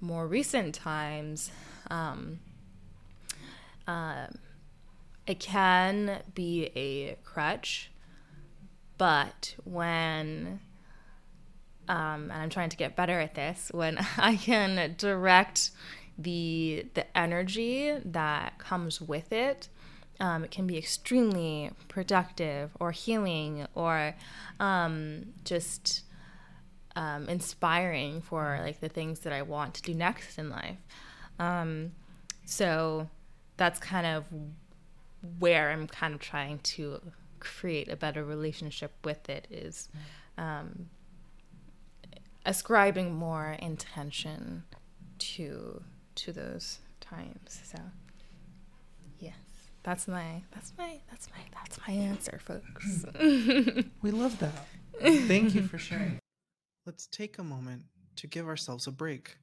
[0.01, 1.51] more recent times.
[1.90, 2.40] Um,
[3.87, 4.27] uh,
[5.27, 7.90] it can be a crutch
[8.99, 10.61] but when
[11.89, 15.71] um, and I'm trying to get better at this when I can direct
[16.19, 19.69] the the energy that comes with it
[20.21, 24.15] um, it can be extremely productive or healing or
[24.59, 26.05] um, just
[26.95, 30.79] um, inspiring for like the things that I want to do next in life.
[31.39, 31.93] Um,
[32.47, 33.09] so
[33.57, 34.25] that's kind of
[35.39, 37.01] where I'm kind of trying to
[37.40, 39.88] create a better relationship with it is
[40.38, 40.88] um,
[42.44, 44.64] ascribing more intention
[45.18, 45.83] to
[46.14, 47.61] to those times.
[47.64, 47.79] So
[49.18, 49.35] yes,
[49.83, 53.05] that's my that's my that's my that's my answer, folks.
[54.03, 54.66] We love that.
[55.01, 56.18] Thank you for sharing.
[56.87, 57.85] Let's take a moment
[58.16, 59.37] to give ourselves a break.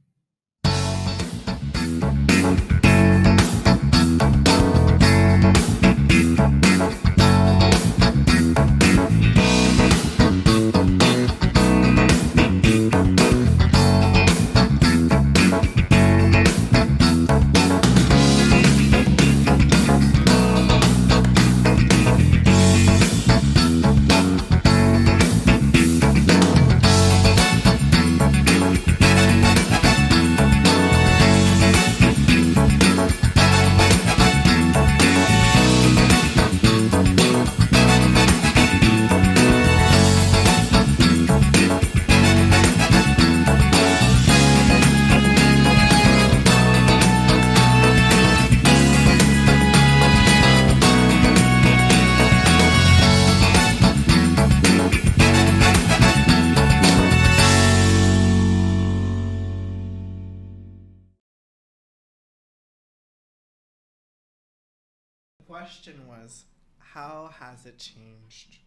[65.74, 66.46] Question was,
[66.78, 68.58] how has it changed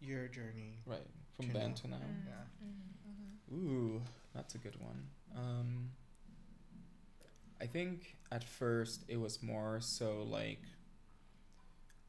[0.00, 0.78] your journey?
[0.86, 1.00] Right.
[1.36, 1.74] From To then now.
[1.74, 1.96] to now.
[2.26, 3.56] Yeah.
[3.56, 4.02] Ooh,
[4.34, 5.02] that's a good one.
[5.36, 5.90] Um,
[7.60, 10.60] I think at first it was more so like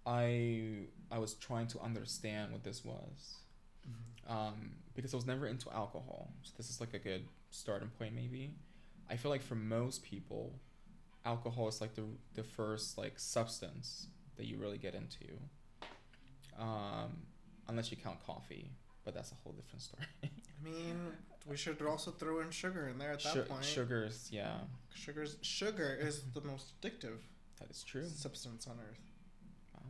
[0.05, 3.39] I I was trying to understand what this was
[4.29, 6.29] um, because I was never into alcohol.
[6.43, 8.51] So this is like a good starting point, maybe.
[9.09, 10.53] I feel like for most people,
[11.27, 12.03] alcohol is like the
[12.35, 15.27] the first like substance that you really get into,
[16.59, 17.09] um,
[17.67, 18.71] unless you count coffee,
[19.03, 20.03] but that's a whole different story.
[20.23, 20.29] I
[20.63, 20.97] mean,
[21.49, 23.63] we should also throw in sugar in there at that Su- point.
[23.65, 24.57] sugars, yeah,
[24.93, 27.19] Sugar's sugar is the most addictive
[27.59, 28.07] that is true.
[28.07, 28.99] substance on earth.
[29.73, 29.81] Wow.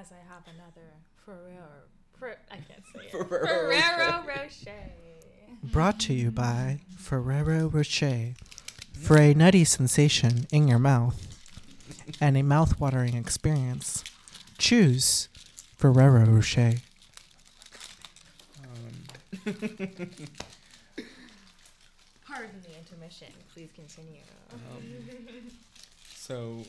[0.00, 0.88] As I have another
[1.24, 1.86] Ferrero,
[2.18, 3.10] Fer- I can't say it.
[3.28, 4.92] Ferrero Ferrero Rocher.
[5.64, 8.34] Brought to you by Ferrero Rocher.
[9.00, 11.28] For a nutty sensation in your mouth
[12.20, 14.04] and a mouth-watering experience,
[14.58, 15.28] choose
[15.76, 16.74] Ferrero Rocher.
[18.62, 19.08] Um,
[22.26, 23.28] Pardon the intermission.
[23.52, 24.22] Please continue.
[24.52, 24.84] Um,
[26.14, 26.62] so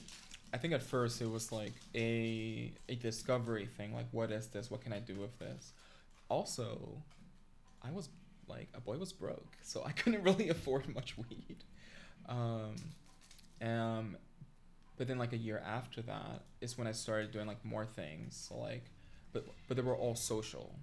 [0.53, 4.69] I think at first it was like a a discovery thing, like what is this?
[4.71, 5.71] What can I do with this?
[6.29, 6.79] Also,
[7.81, 8.09] I was
[8.47, 11.57] like a boy was broke, so I couldn't really afford much weed.
[12.27, 12.75] Um,
[13.61, 14.17] um,
[14.97, 18.35] but then like a year after that is when I started doing like more things.
[18.47, 18.85] So like,
[19.31, 20.75] but but they were all social,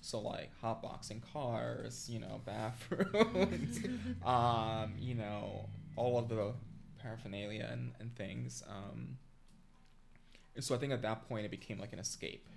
[0.00, 3.80] So like hotboxing cars, you know, bathrooms,
[4.24, 6.54] um, you know, all of the
[6.98, 8.62] paraphernalia and, and things.
[8.68, 9.18] Um,
[10.54, 12.48] and so I think at that point it became like an escape.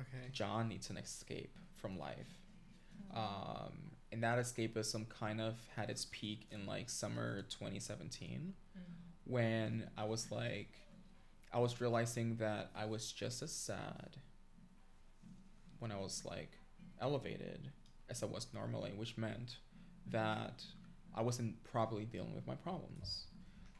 [0.00, 0.28] Okay.
[0.32, 2.38] John needs an escape from life.
[3.14, 8.82] Um, and that escapism kind of had its peak in like summer 2017 mm-hmm.
[9.24, 10.68] when I was like,
[11.52, 14.18] I was realizing that I was just as sad
[15.78, 16.52] when I was like
[17.00, 17.70] elevated
[18.10, 19.56] as I was normally, which meant
[20.10, 20.62] that
[21.14, 23.24] I wasn't properly dealing with my problems.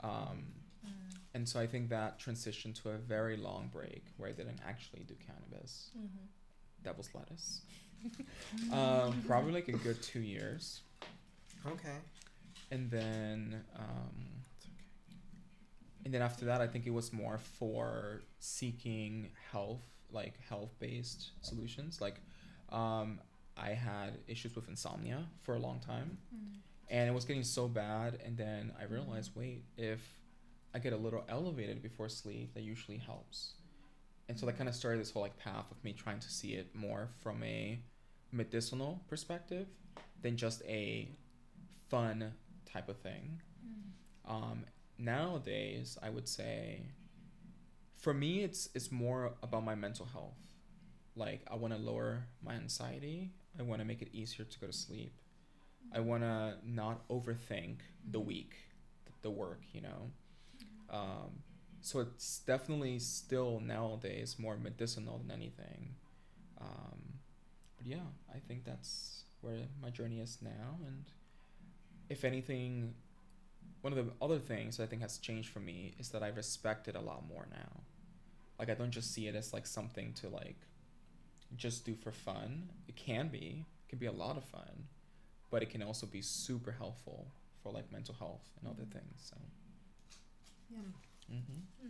[0.01, 0.47] Um,
[0.85, 0.91] mm.
[1.35, 5.05] and so I think that transitioned to a very long break where I didn't actually
[5.05, 5.91] do cannabis.
[5.97, 6.25] Mm-hmm.
[6.83, 7.61] Devil's lettuce.
[8.73, 10.83] um, probably like a good two years.
[11.67, 11.97] Okay.
[12.71, 14.27] And then, um,
[16.05, 21.33] and then after that, I think it was more for seeking health, like health based
[21.43, 22.01] solutions.
[22.01, 22.21] Like,
[22.71, 23.21] um,
[23.57, 26.19] I had issues with insomnia for a long time,
[26.89, 28.19] and it was getting so bad.
[28.25, 30.01] And then I realized, wait, if
[30.75, 33.55] I get a little elevated before sleep, that usually helps.
[34.29, 36.55] And so that kind of started this whole like path of me trying to see
[36.55, 37.79] it more from a
[38.33, 39.67] medicinal perspective
[40.23, 41.09] than just a
[41.89, 42.33] fun
[42.65, 43.41] type of thing.
[44.27, 44.65] Um,
[44.99, 46.83] nowadays, I would say,
[47.99, 50.39] for me, it's it's more about my mental health.
[51.15, 53.31] Like I want to lower my anxiety.
[53.59, 55.13] I want to make it easier to go to sleep.
[55.95, 57.77] I want to not overthink
[58.11, 58.55] the week,
[59.23, 59.61] the work.
[59.73, 60.11] You know.
[60.91, 61.43] Um,
[61.81, 65.95] so it's definitely still nowadays more medicinal than anything.
[66.61, 67.12] Um,
[67.83, 70.79] but yeah, I think that's where my journey is now.
[70.87, 71.05] And
[72.09, 72.95] if anything,
[73.81, 76.89] one of the other things I think has changed for me is that I respect
[76.89, 77.81] it a lot more now.
[78.59, 80.59] Like I don't just see it as like something to like
[81.57, 82.71] just do for fun.
[82.89, 84.87] It can be, it can be a lot of fun,
[85.51, 87.27] but it can also be super helpful
[87.63, 89.31] for like mental health and other things.
[89.31, 89.37] So.
[91.33, 91.89] Mm-hmm.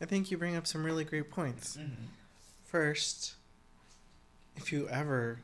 [0.00, 1.76] I think you bring up some really great points.
[1.76, 2.04] Mm-hmm.
[2.64, 3.34] First,
[4.56, 5.40] if you ever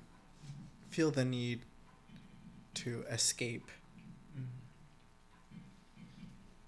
[0.91, 1.61] feel the need
[2.75, 3.71] to escape,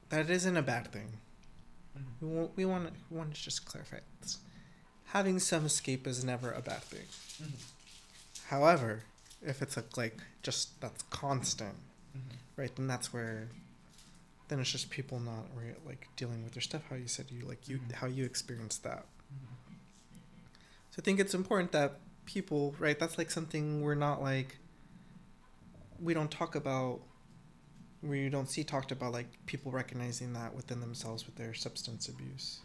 [0.09, 1.13] that isn't a bad thing.
[1.97, 2.27] Mm-hmm.
[2.27, 4.39] We want we want to, we want to just clarify this.
[5.07, 7.07] Having some escape is never a bad thing.
[7.43, 7.55] Mm-hmm.
[8.49, 9.03] However,
[9.45, 11.75] if it's a, like just that's constant,
[12.17, 12.37] mm-hmm.
[12.61, 12.75] right?
[12.75, 13.49] Then that's where
[14.49, 16.83] then it's just people not re- like dealing with their stuff.
[16.91, 17.93] How you said you like you Mhm.
[17.93, 19.07] how you experienced that.
[20.91, 22.01] So I think it's important that
[22.33, 22.99] people, right?
[22.99, 24.59] That's like something we're not like.
[26.01, 27.01] We don't talk about.
[28.03, 32.61] We don't see talked about like people recognizing that within themselves with their substance abuse,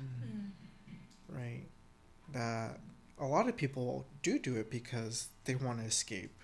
[1.28, 1.63] right?
[2.32, 2.80] That
[3.20, 6.41] a lot of people do do it because they want to escape.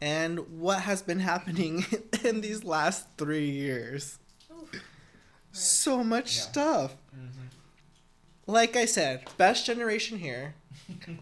[0.00, 1.84] And what has been happening
[2.24, 4.18] in these last three years?
[5.52, 6.42] So much Yeah.
[6.42, 6.96] stuff.
[7.16, 7.46] Mm-hmm.
[8.48, 10.54] Like I said, best generation here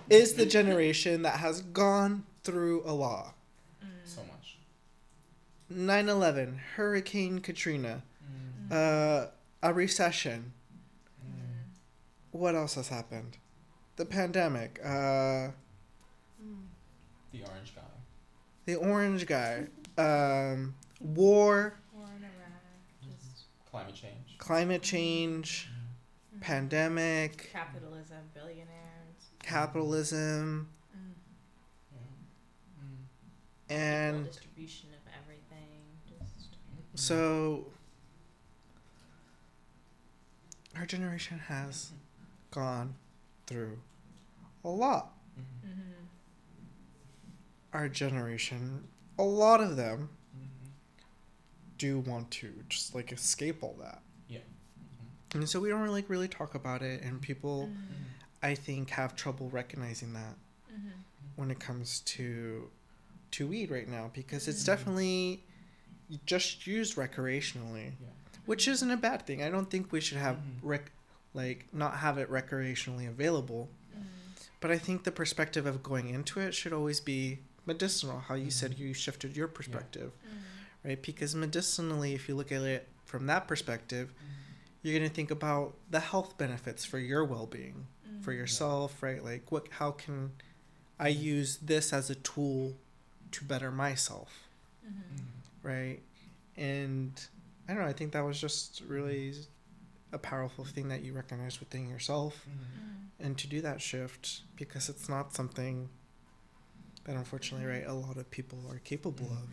[0.08, 3.34] is the generation that has gone through a lot.
[4.04, 4.58] So much.
[5.68, 8.04] 9 11, Hurricane Katrina,
[8.70, 9.26] uh,
[9.60, 10.52] a recession.
[12.30, 13.38] What else has happened?
[13.96, 15.48] The pandemic, uh,
[17.32, 17.82] The orange guy.
[18.66, 19.66] the orange guy,
[19.98, 22.62] um, war, War in Iraq,
[23.02, 24.38] just Climate change.
[24.38, 25.68] climate change,
[26.46, 29.30] pandemic, capitalism, billionaires.
[29.42, 30.68] capitalism.
[30.96, 31.12] Mm.
[33.68, 35.80] and distribution of everything.
[36.08, 36.56] Just
[36.94, 37.66] So,
[40.76, 41.90] our generation has
[42.52, 42.94] gone
[43.48, 43.80] through
[44.64, 45.12] a lot.
[45.36, 46.06] Mhm.
[47.72, 48.86] Our generation,
[49.18, 50.70] a lot of them Mhm.
[51.78, 54.00] do want to just like escape all that.
[55.32, 55.38] Yeah.
[55.40, 58.04] And so we don't really really talk about it and people Mhm.
[58.42, 60.36] I think have trouble recognizing that
[61.36, 62.70] when it comes to
[63.32, 64.66] to weed right now because it's Mhm.
[64.66, 65.44] definitely
[66.24, 67.92] just used recreationally.
[68.00, 68.08] Yeah.
[68.46, 69.42] which isn't a bad thing.
[69.42, 70.92] I don't think we should have rec-
[71.34, 73.68] like not have it recreationally available.
[74.60, 78.20] But I think the perspective of going into it should always be medicinal.
[78.20, 78.78] How you said Mhm.
[78.78, 80.12] you shifted your perspective,
[80.84, 81.02] right?
[81.02, 84.14] Because medicinally, if you look at it from that perspective,
[84.86, 87.86] you're gonna think about the health benefits for your well-being,
[88.20, 88.38] for Mm-hmm.
[88.40, 89.22] yourself, right?
[89.22, 89.66] Like what?
[89.70, 90.32] How can
[90.98, 92.76] I use this as a tool
[93.32, 94.48] to better myself,
[94.86, 95.18] Mhm.
[95.62, 96.00] right?
[96.56, 97.12] And
[97.68, 97.88] I don't know.
[97.88, 99.34] I think that was just really
[100.12, 103.08] a powerful thing that you recognize within yourself Mhm.
[103.18, 105.88] and to do that shift because it's not something
[107.04, 109.48] that unfortunately, right, a lot of people are capable of.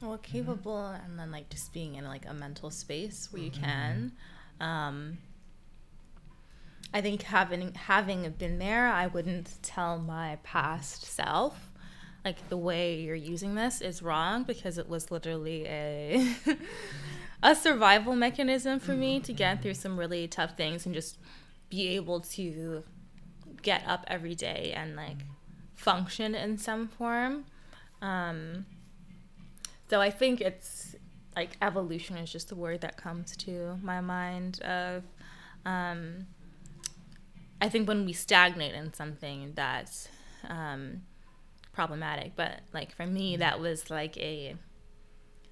[0.00, 3.60] Well, capable, and then like just being in like a mental space where you Mhm.
[3.60, 4.12] can.
[4.60, 5.18] Um,
[6.94, 11.72] I think having having been there, I wouldn't tell my past self
[12.24, 16.34] like the way you're using this is wrong because it was literally a
[17.42, 21.18] a survival mechanism for me to get through some really tough things and just
[21.70, 22.82] be able to
[23.62, 25.18] get up every day and like
[25.76, 27.44] function in some form.
[28.02, 28.66] Um,
[29.88, 30.94] so I think it's
[31.36, 35.04] like evolution is just a word that comes to my mind of
[35.64, 36.26] um,
[37.60, 40.08] I think when we stagnate in something that's
[40.48, 41.02] um,
[41.72, 44.56] problematic, but like for me that was like a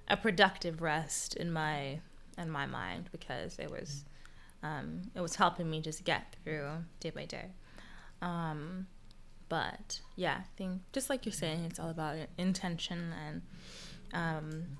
[0.09, 1.99] a productive rest in my
[2.37, 4.05] in my mind because it was
[4.63, 6.69] um, it was helping me just get through
[6.99, 7.51] day by day.
[8.21, 8.87] Um,
[9.49, 13.41] but yeah, I think just like you're saying, it's all about intention and
[14.13, 14.77] um,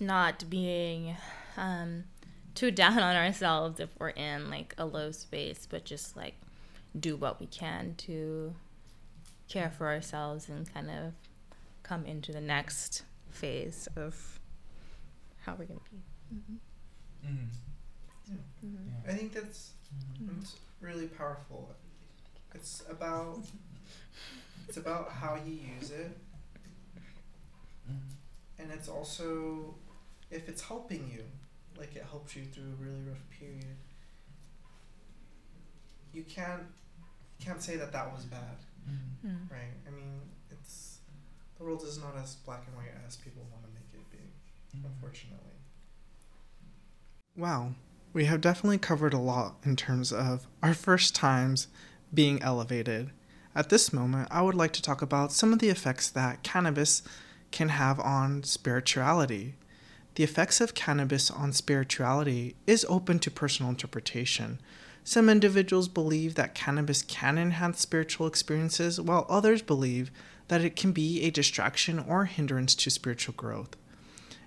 [0.00, 1.16] not being
[1.56, 2.04] um,
[2.54, 6.34] too down on ourselves if we're in like a low space, but just like
[6.98, 8.54] do what we can to
[9.48, 11.12] care for ourselves and kind of
[11.82, 14.40] come into the next phase of
[15.44, 16.48] how we're gonna be.
[17.28, 17.46] Mm.
[19.08, 19.72] I think that's
[20.20, 20.40] Mm.
[20.42, 21.74] it's really powerful.
[22.54, 23.44] It's about
[24.66, 26.18] it's about how you use it,
[27.88, 28.00] Mm.
[28.58, 29.74] And it's also
[30.30, 31.24] if it's helping you,
[31.78, 33.76] like it helps you through a really rough period.
[36.12, 36.62] You can't
[37.38, 38.56] you can't say that that was bad,
[38.88, 39.28] Mm.
[39.28, 39.50] Mm.
[39.50, 39.74] right?
[39.86, 40.98] I mean, it's
[41.58, 44.78] the world is not as black and white as people want to make it be.
[44.78, 44.84] Mm.
[44.86, 45.40] unfortunately.
[47.36, 47.74] Wow,
[48.14, 51.68] we have definitely covered a lot in terms of our first times
[52.14, 53.10] being elevated.
[53.54, 57.02] At this moment, I would like to talk about some of the effects that cannabis
[57.50, 59.54] can have on spirituality.
[60.16, 64.60] The effects of cannabis on spirituality is open to personal interpretation.
[65.04, 70.10] Some individuals believe that cannabis can enhance spiritual experiences, while others believe
[70.48, 73.76] that it can be a distraction or hindrance to spiritual growth.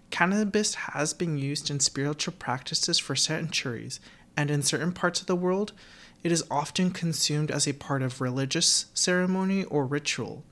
[0.10, 4.00] Cannabis has been used in spiritual practices for centuries,
[4.36, 5.72] and in certain parts of the world,
[6.24, 10.44] it is often consumed as a part of religious ceremony or ritual.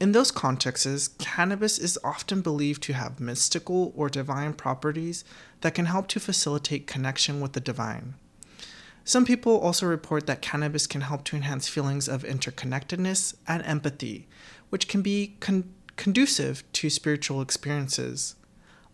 [0.00, 5.24] In those contexts, cannabis is often believed to have mystical or divine properties
[5.62, 8.14] that can help to facilitate connection with the divine.
[9.02, 14.28] Some people also report that cannabis can help to enhance feelings of interconnectedness and empathy,
[14.70, 18.36] which can be con- conducive to spiritual experiences.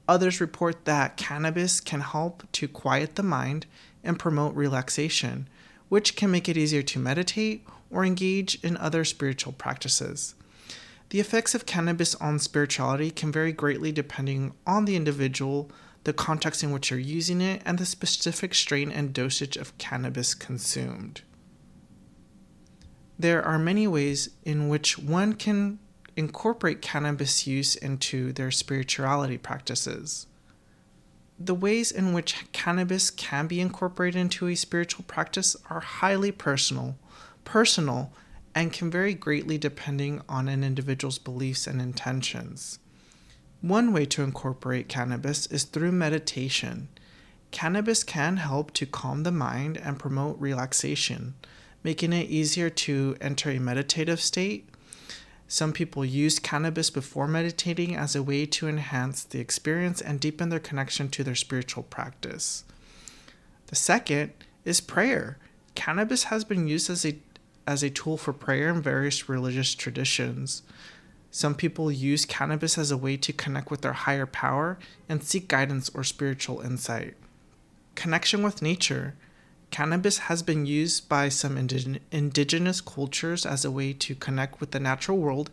[0.09, 3.67] Others report that cannabis can help to quiet the mind
[4.03, 5.49] and promote relaxation,
[5.91, 10.35] which can make it easier to meditate or engage in other spiritual practices.
[11.15, 15.71] The effects of cannabis on spirituality can vary greatly depending on the individual,
[16.03, 20.35] the context in which you're using it, and the specific strain and dosage of cannabis
[20.35, 21.23] consumed.
[23.17, 25.79] There are many ways in which one can
[26.17, 30.27] incorporate cannabis use into their spirituality practices.
[31.39, 36.97] The ways in which cannabis can be incorporated into a spiritual practice are highly personal,
[37.45, 38.13] personal,
[38.55, 42.79] and can vary greatly depending on an individual's beliefs and intentions.
[43.61, 46.89] One way to incorporate cannabis is through meditation.
[47.51, 51.35] Cannabis can help to calm the mind and promote relaxation,
[51.83, 54.69] making it easier to enter a meditative state.
[55.49, 60.49] Some people use cannabis before meditating as a way to enhance the experience and deepen
[60.49, 62.65] their connection to their spiritual practice.
[63.69, 64.33] The second
[64.65, 65.39] is prayer.
[65.75, 67.19] Cannabis has been used as a
[67.67, 70.63] as a tool for prayer in various religious traditions.
[71.31, 75.49] Some people use cannabis as a way to connect with their higher power and seek
[75.49, 77.15] guidance or spiritual insight.
[77.95, 79.15] Connection with nature.
[79.71, 84.71] Cannabis has been used by some indig- indigenous cultures as a way to connect with
[84.71, 85.51] the natural world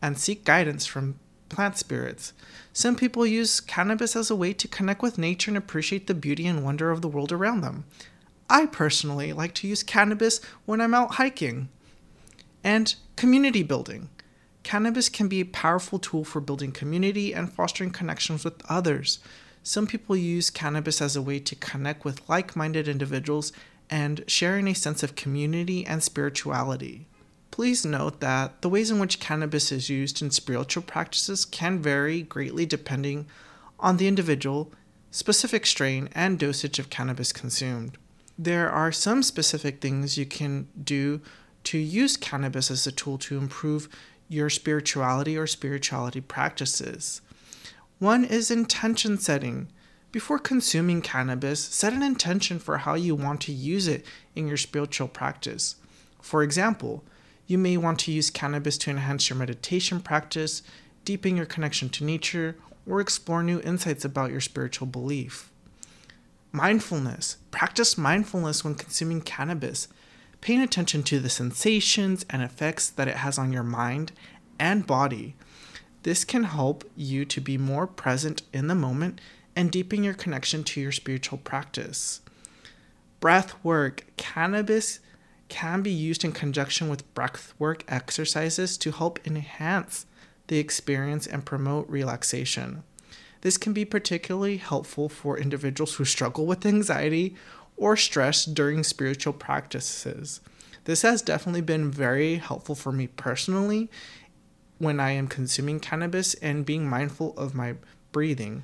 [0.00, 2.32] and seek guidance from plant spirits.
[2.72, 6.46] Some people use cannabis as a way to connect with nature and appreciate the beauty
[6.46, 7.84] and wonder of the world around them.
[8.54, 11.70] I personally like to use cannabis when I'm out hiking.
[12.62, 14.10] And community building.
[14.62, 19.18] Cannabis can be a powerful tool for building community and fostering connections with others.
[19.64, 23.52] Some people use cannabis as a way to connect with like minded individuals
[23.90, 27.08] and sharing a sense of community and spirituality.
[27.50, 32.22] Please note that the ways in which cannabis is used in spiritual practices can vary
[32.22, 33.26] greatly depending
[33.80, 34.70] on the individual,
[35.10, 37.98] specific strain, and dosage of cannabis consumed.
[38.38, 41.20] There are some specific things you can do
[41.64, 43.88] to use cannabis as a tool to improve
[44.28, 47.20] your spirituality or spirituality practices.
[47.98, 49.68] One is intention setting.
[50.10, 54.04] Before consuming cannabis, set an intention for how you want to use it
[54.34, 55.76] in your spiritual practice.
[56.20, 57.04] For example,
[57.46, 60.62] you may want to use cannabis to enhance your meditation practice,
[61.04, 62.56] deepen your connection to nature,
[62.86, 65.50] or explore new insights about your spiritual belief.
[66.54, 67.38] Mindfulness.
[67.50, 69.88] Practice mindfulness when consuming cannabis,
[70.40, 74.12] paying attention to the sensations and effects that it has on your mind
[74.56, 75.34] and body.
[76.04, 79.20] This can help you to be more present in the moment
[79.56, 82.20] and deepen your connection to your spiritual practice.
[83.18, 84.04] Breath work.
[84.16, 85.00] Cannabis
[85.48, 90.06] can be used in conjunction with breath work exercises to help enhance
[90.46, 92.84] the experience and promote relaxation.
[93.44, 97.36] This can be particularly helpful for individuals who struggle with anxiety
[97.76, 100.40] or stress during spiritual practices.
[100.84, 103.90] This has definitely been very helpful for me personally
[104.78, 107.74] when I am consuming cannabis and being mindful of my
[108.12, 108.62] breathing.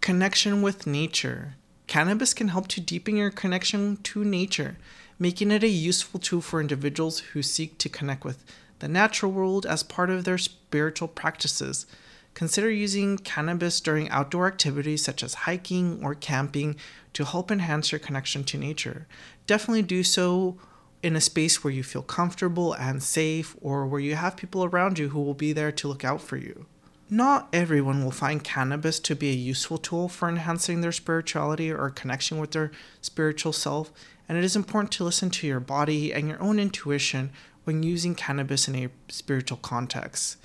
[0.00, 1.56] Connection with nature.
[1.86, 4.78] Cannabis can help to deepen your connection to nature,
[5.18, 8.42] making it a useful tool for individuals who seek to connect with
[8.78, 11.84] the natural world as part of their spiritual practices.
[12.34, 16.76] Consider using cannabis during outdoor activities such as hiking or camping
[17.12, 19.06] to help enhance your connection to nature.
[19.46, 20.58] Definitely do so
[21.02, 24.98] in a space where you feel comfortable and safe or where you have people around
[24.98, 26.66] you who will be there to look out for you.
[27.10, 31.90] Not everyone will find cannabis to be a useful tool for enhancing their spirituality or
[31.90, 32.72] connection with their
[33.02, 33.92] spiritual self,
[34.28, 37.30] and it is important to listen to your body and your own intuition
[37.64, 40.38] when using cannabis in a spiritual context.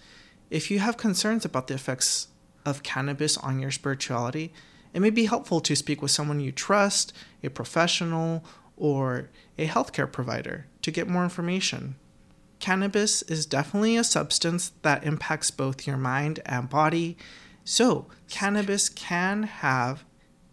[0.49, 2.27] If you have concerns about the effects
[2.65, 4.51] of cannabis on your spirituality,
[4.93, 8.43] it may be helpful to speak with someone you trust, a professional,
[8.75, 11.95] or a healthcare provider to get more information.
[12.59, 17.17] Cannabis is definitely a substance that impacts both your mind and body,
[17.63, 20.03] so cannabis can have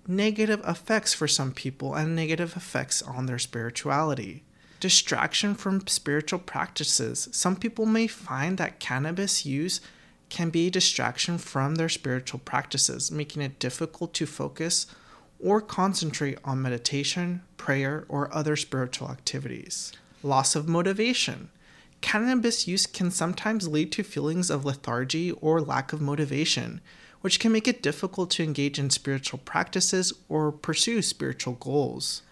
[0.07, 4.45] negative effects for some people and negative effects on their spirituality.
[4.79, 7.29] Distraction from spiritual practices.
[7.33, 9.81] Some people may find that cannabis use
[10.29, 14.87] can be a distraction from their spiritual practices, making it difficult to focus
[15.41, 19.93] or concentrate on meditation, prayer, or other spiritual activities.
[20.23, 21.49] Loss of motivation.
[22.03, 26.83] Cannabis use can sometimes lead to feelings of lethargy or lack of motivation,
[27.23, 32.23] which can make it difficult to engage in spiritual practices or pursue spiritual goals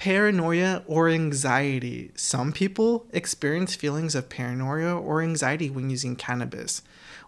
[0.00, 2.10] paranoia or anxiety.
[2.14, 6.80] Some people experience feelings of paranoia or anxiety when using cannabis,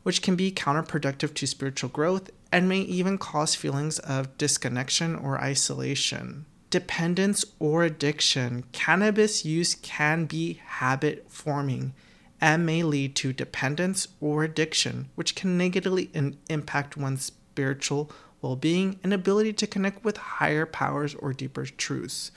[0.04, 5.38] which can be counterproductive to spiritual growth and may even cause feelings of disconnection or
[5.38, 6.46] isolation.
[6.70, 8.64] Dependence or addiction.
[8.72, 11.92] Cannabis use can be habit forming
[12.40, 18.10] and may lead to dependence or addiction, which can negatively in- impact one's spiritual
[18.42, 22.30] well being and ability to connect with higher powers or deeper truths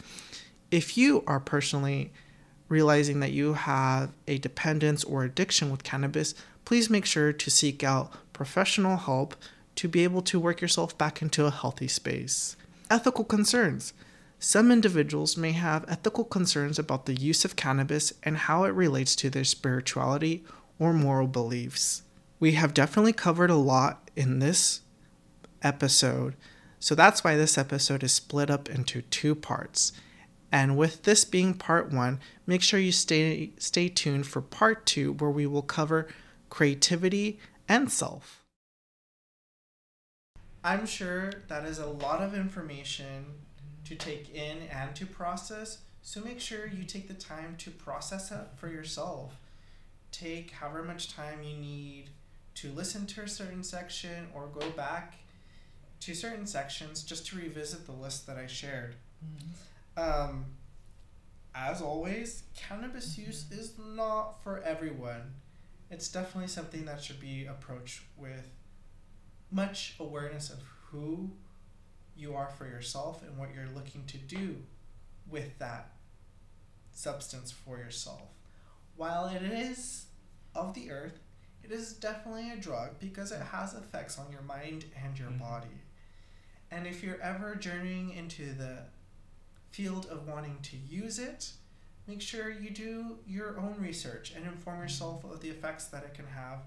[0.72, 2.12] if you are personally
[2.68, 6.34] realizing that you have a dependence or addiction with cannabis,
[6.66, 9.36] please make sure to seek out professional help
[9.76, 12.58] to be able to work yourself back into a healthy space.
[12.90, 13.94] Ethical concerns.
[14.40, 19.16] Some individuals may have ethical concerns about the use of cannabis and how it relates
[19.18, 20.44] to their spirituality
[20.78, 22.04] or moral beliefs.
[22.40, 24.82] We have definitely covered a lot in this
[25.66, 26.36] episode,
[26.80, 29.92] so that's why this episode is split up into two parts.
[30.52, 35.14] And with this being part one, make sure you stay, stay tuned for part two,
[35.14, 36.08] where we will cover
[36.50, 38.44] creativity and self.
[40.64, 43.26] I'm sure that is a lot of information
[43.86, 48.32] to take in and to process, so make sure you take the time to process
[48.32, 49.40] it for yourself.
[50.12, 52.10] Take however much time you need
[52.56, 55.16] to listen to a certain section or go back
[56.06, 58.96] to certain sections just to revisit the list that I shared.
[59.26, 60.30] Mm-hmm.
[60.32, 60.46] Um,
[61.56, 65.34] as always, cannabis use is not for everyone.
[65.90, 68.50] It's definitely something that should be approached with
[69.50, 70.60] much awareness of
[70.92, 71.32] who
[72.16, 74.58] you are for yourself and what you're looking to do
[75.28, 75.90] with that
[76.92, 78.30] substance for yourself.
[78.96, 80.06] While it is
[80.54, 81.20] of the earth,
[81.64, 85.40] it is definitely a drug because it has effects on your mind and your mm-hmm.
[85.40, 85.82] body.
[86.72, 88.80] And if you're ever journeying into the
[89.72, 91.52] field of wanting to use it,
[92.08, 96.14] make sure you do your own research and inform yourself of the effects that it
[96.14, 96.60] can have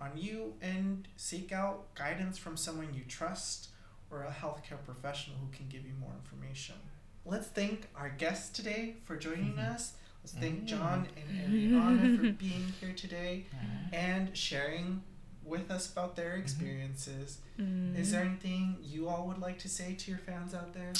[0.00, 3.68] on you and seek out guidance from someone you trust
[4.10, 6.76] or a healthcare professional who can give you more information.
[7.24, 9.72] Let's thank our guests today for joining mm-hmm.
[9.74, 9.94] us.
[10.22, 10.66] Let's thank Mm.
[10.66, 13.46] John and Ariana for being here today
[13.92, 15.02] and sharing
[15.46, 17.38] with us about their experiences.
[17.58, 17.98] Mm.
[17.98, 20.92] Is there anything you all would like to say to your fans out there?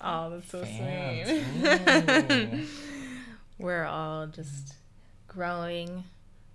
[0.00, 1.28] Oh, that's so Fans.
[1.28, 2.68] sweet.
[3.58, 4.74] We're all just
[5.28, 6.04] growing,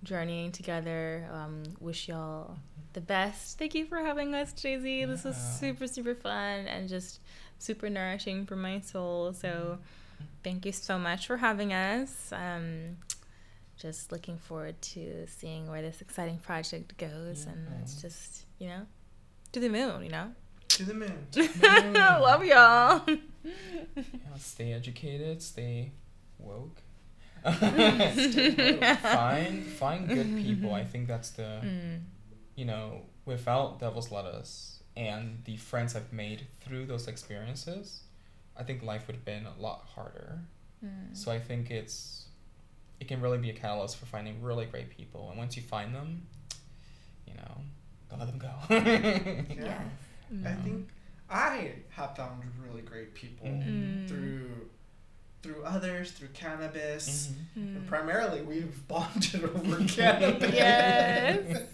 [0.02, 1.28] journeying together.
[1.32, 2.56] Um, wish y'all
[2.92, 3.58] the best.
[3.58, 5.04] Thank you for having us, Jay Z.
[5.04, 7.20] This was super, super fun and just
[7.58, 9.32] super nourishing for my soul.
[9.32, 9.78] So,
[10.42, 12.32] thank you so much for having us.
[12.32, 12.96] Um,
[13.86, 18.82] just looking forward to seeing where this exciting project goes, and it's just you know,
[19.52, 20.02] to the moon.
[20.04, 20.32] You know.
[20.68, 21.18] To the moon.
[21.32, 21.94] To the moon.
[21.94, 23.02] Love y'all.
[23.94, 25.92] Yeah, stay educated, stay
[26.38, 26.78] woke.
[27.46, 28.98] Stay woke.
[28.98, 30.74] find find good people.
[30.74, 32.00] I think that's the Mm.
[32.56, 38.00] you know, without Devil's Lettuce and the friends I've made through those experiences,
[38.56, 40.40] I think life would have been a lot harder.
[40.84, 41.16] Mm.
[41.16, 42.25] So I think it's
[43.00, 45.28] it can really be a catalyst for finding really great people.
[45.30, 46.26] And once you find them,
[47.26, 47.60] you know,
[48.10, 48.52] don't let them go.
[48.70, 49.82] Yeah.
[50.32, 50.64] I Mm.
[50.64, 50.88] think
[51.30, 54.08] I have found really great people Mm.
[54.08, 54.70] through
[55.42, 57.28] through others, through cannabis.
[57.56, 57.62] Mhm.
[57.62, 57.76] Mm.
[57.76, 60.52] And primarily we've bonded over cannabis.
[60.52, 61.66] Yes.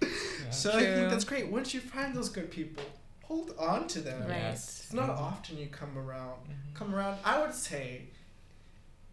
[0.00, 0.08] Yeah.
[0.50, 1.46] So I think that's great.
[1.48, 2.82] Once you find those good people,
[3.22, 4.22] hold on to them.
[4.22, 4.30] Right.
[4.30, 4.80] Yes.
[4.84, 6.40] It's not often you come around.
[6.48, 6.74] Mhm.
[6.74, 7.18] Come around.
[7.24, 8.08] I would say,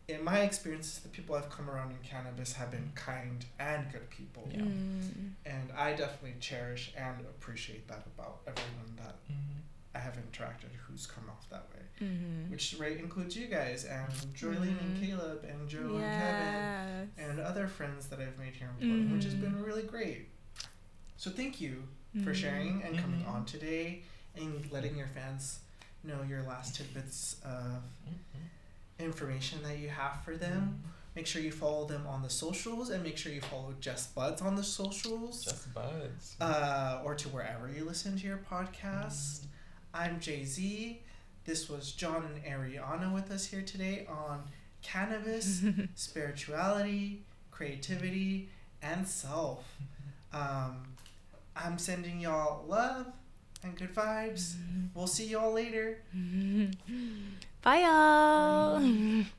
[0.10, 4.10] in my experiences, the people I've come around in cannabis have been kind and good
[4.10, 4.62] people, Yeah.
[4.62, 5.34] Mm.
[5.46, 9.62] and I definitely cherish and appreciate that about everyone that Mhm.
[9.94, 12.06] I have interacted who's come off that way.
[12.08, 12.50] Mhm.
[12.50, 15.00] Which right includes you guys and Joylene and Mhm.
[15.02, 19.24] Caleb and Joe and Kevin and other friends that I've made here in Portland, which
[19.26, 20.30] has been really great.
[21.18, 21.88] So thank you
[22.24, 22.36] for Mhm.
[22.36, 23.28] sharing and coming Mhm.
[23.30, 24.04] on today
[24.36, 25.60] and letting your fans
[26.04, 27.84] know your last tidbits of.
[29.00, 30.82] Information that you have for them.
[31.16, 34.44] Make sure you follow them on the socials and make sure you follow Jezt Budz
[34.44, 36.36] on the socials Jezt Budz.
[36.40, 39.46] uh, or to wherever you listen to your podcast.
[39.94, 41.02] I'm Jay Z.
[41.46, 44.44] This was John and Ariana with us here today on
[44.82, 45.62] cannabis,
[45.96, 48.50] spirituality, creativity,
[48.82, 49.66] and self.
[50.32, 50.84] Um,
[51.56, 53.08] I'm sending y'all love
[53.64, 54.54] and good vibes.
[54.94, 55.98] We'll see y'all later.
[57.62, 59.26] Bye, y'all.